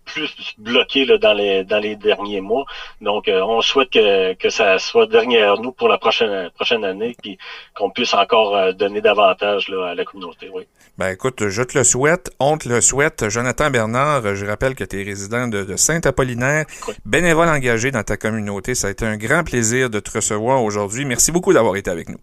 [0.05, 2.65] plus bloqué là, dans les dans les derniers mois.
[3.01, 7.17] Donc, euh, on souhaite que, que ça soit derrière nous pour la prochaine prochaine année,
[7.23, 7.39] puis
[7.77, 10.51] qu'on puisse encore euh, donner davantage là, à la communauté.
[10.53, 10.67] Oui.
[10.99, 13.29] Ben écoute, je te le souhaite, on te le souhaite.
[13.29, 16.67] Jonathan Bernard, je rappelle que tu es résident de, de Saint-Apollinaire,
[17.07, 18.75] bénévole engagé dans ta communauté.
[18.75, 21.05] Ça a été un grand plaisir de te recevoir aujourd'hui.
[21.05, 22.19] Merci beaucoup d'avoir été avec nous.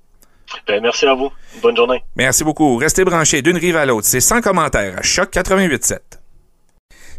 [0.68, 1.32] Ben, merci à vous.
[1.62, 2.04] Bonne journée.
[2.16, 2.78] Merci beaucoup.
[2.78, 4.08] Restez branchés d'une rive à l'autre.
[4.08, 6.19] C'est sans commentaire à Choc 88.7.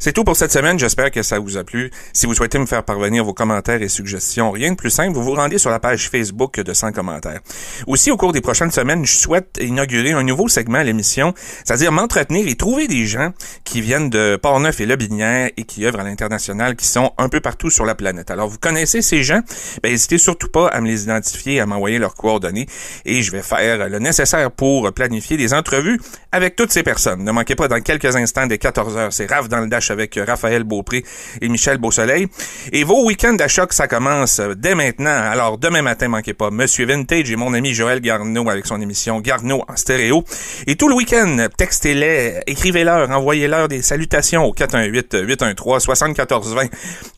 [0.03, 0.79] C'est tout pour cette semaine.
[0.79, 1.91] J'espère que ça vous a plu.
[2.15, 5.23] Si vous souhaitez me faire parvenir vos commentaires et suggestions, rien de plus simple, vous
[5.23, 7.41] vous rendez sur la page Facebook de 100 commentaires.
[7.87, 11.35] Aussi, au cours des prochaines semaines, je souhaite inaugurer un nouveau segment à l'émission,
[11.67, 13.35] c'est-à-dire m'entretenir et trouver des gens
[13.65, 17.41] qui viennent de Port-Neuf et Lobinière et qui œuvrent à l'international, qui sont un peu
[17.41, 18.31] partout sur la planète.
[18.31, 19.41] Alors, vous connaissez ces gens?
[19.83, 22.67] Ben, n'hésitez surtout pas à me les identifier, à m'envoyer leurs coordonnées
[23.05, 26.01] et je vais faire le nécessaire pour planifier des entrevues
[26.33, 27.23] avec toutes ces personnes.
[27.23, 29.13] Ne manquez pas dans quelques instants des 14 heures.
[29.13, 31.05] C'est Rave dans le Dash avec Raphaël Beaupré
[31.41, 32.29] et Michel Beausoleil.
[32.73, 35.11] Et vos week-ends à choc, ça commence dès maintenant.
[35.11, 39.21] Alors, demain matin, manquez pas Monsieur Vintage et mon ami Joël Garneau avec son émission
[39.21, 40.25] Garneau en stéréo.
[40.67, 46.71] Et tout le week-end, textez-les, écrivez-leur, envoyez-leur des salutations au 418-813-7420.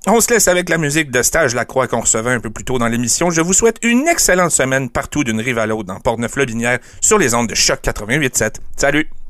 [0.06, 2.64] On se laisse avec la musique de Stage La Croix qu'on recevait un peu plus
[2.64, 3.30] tôt dans l'émission.
[3.30, 7.34] Je vous souhaite une excellente semaine partout d'une rive à l'autre dans Port-Neuf-Lobinière sur les
[7.34, 8.56] ondes de Choc 88.7.
[8.76, 9.21] Salut!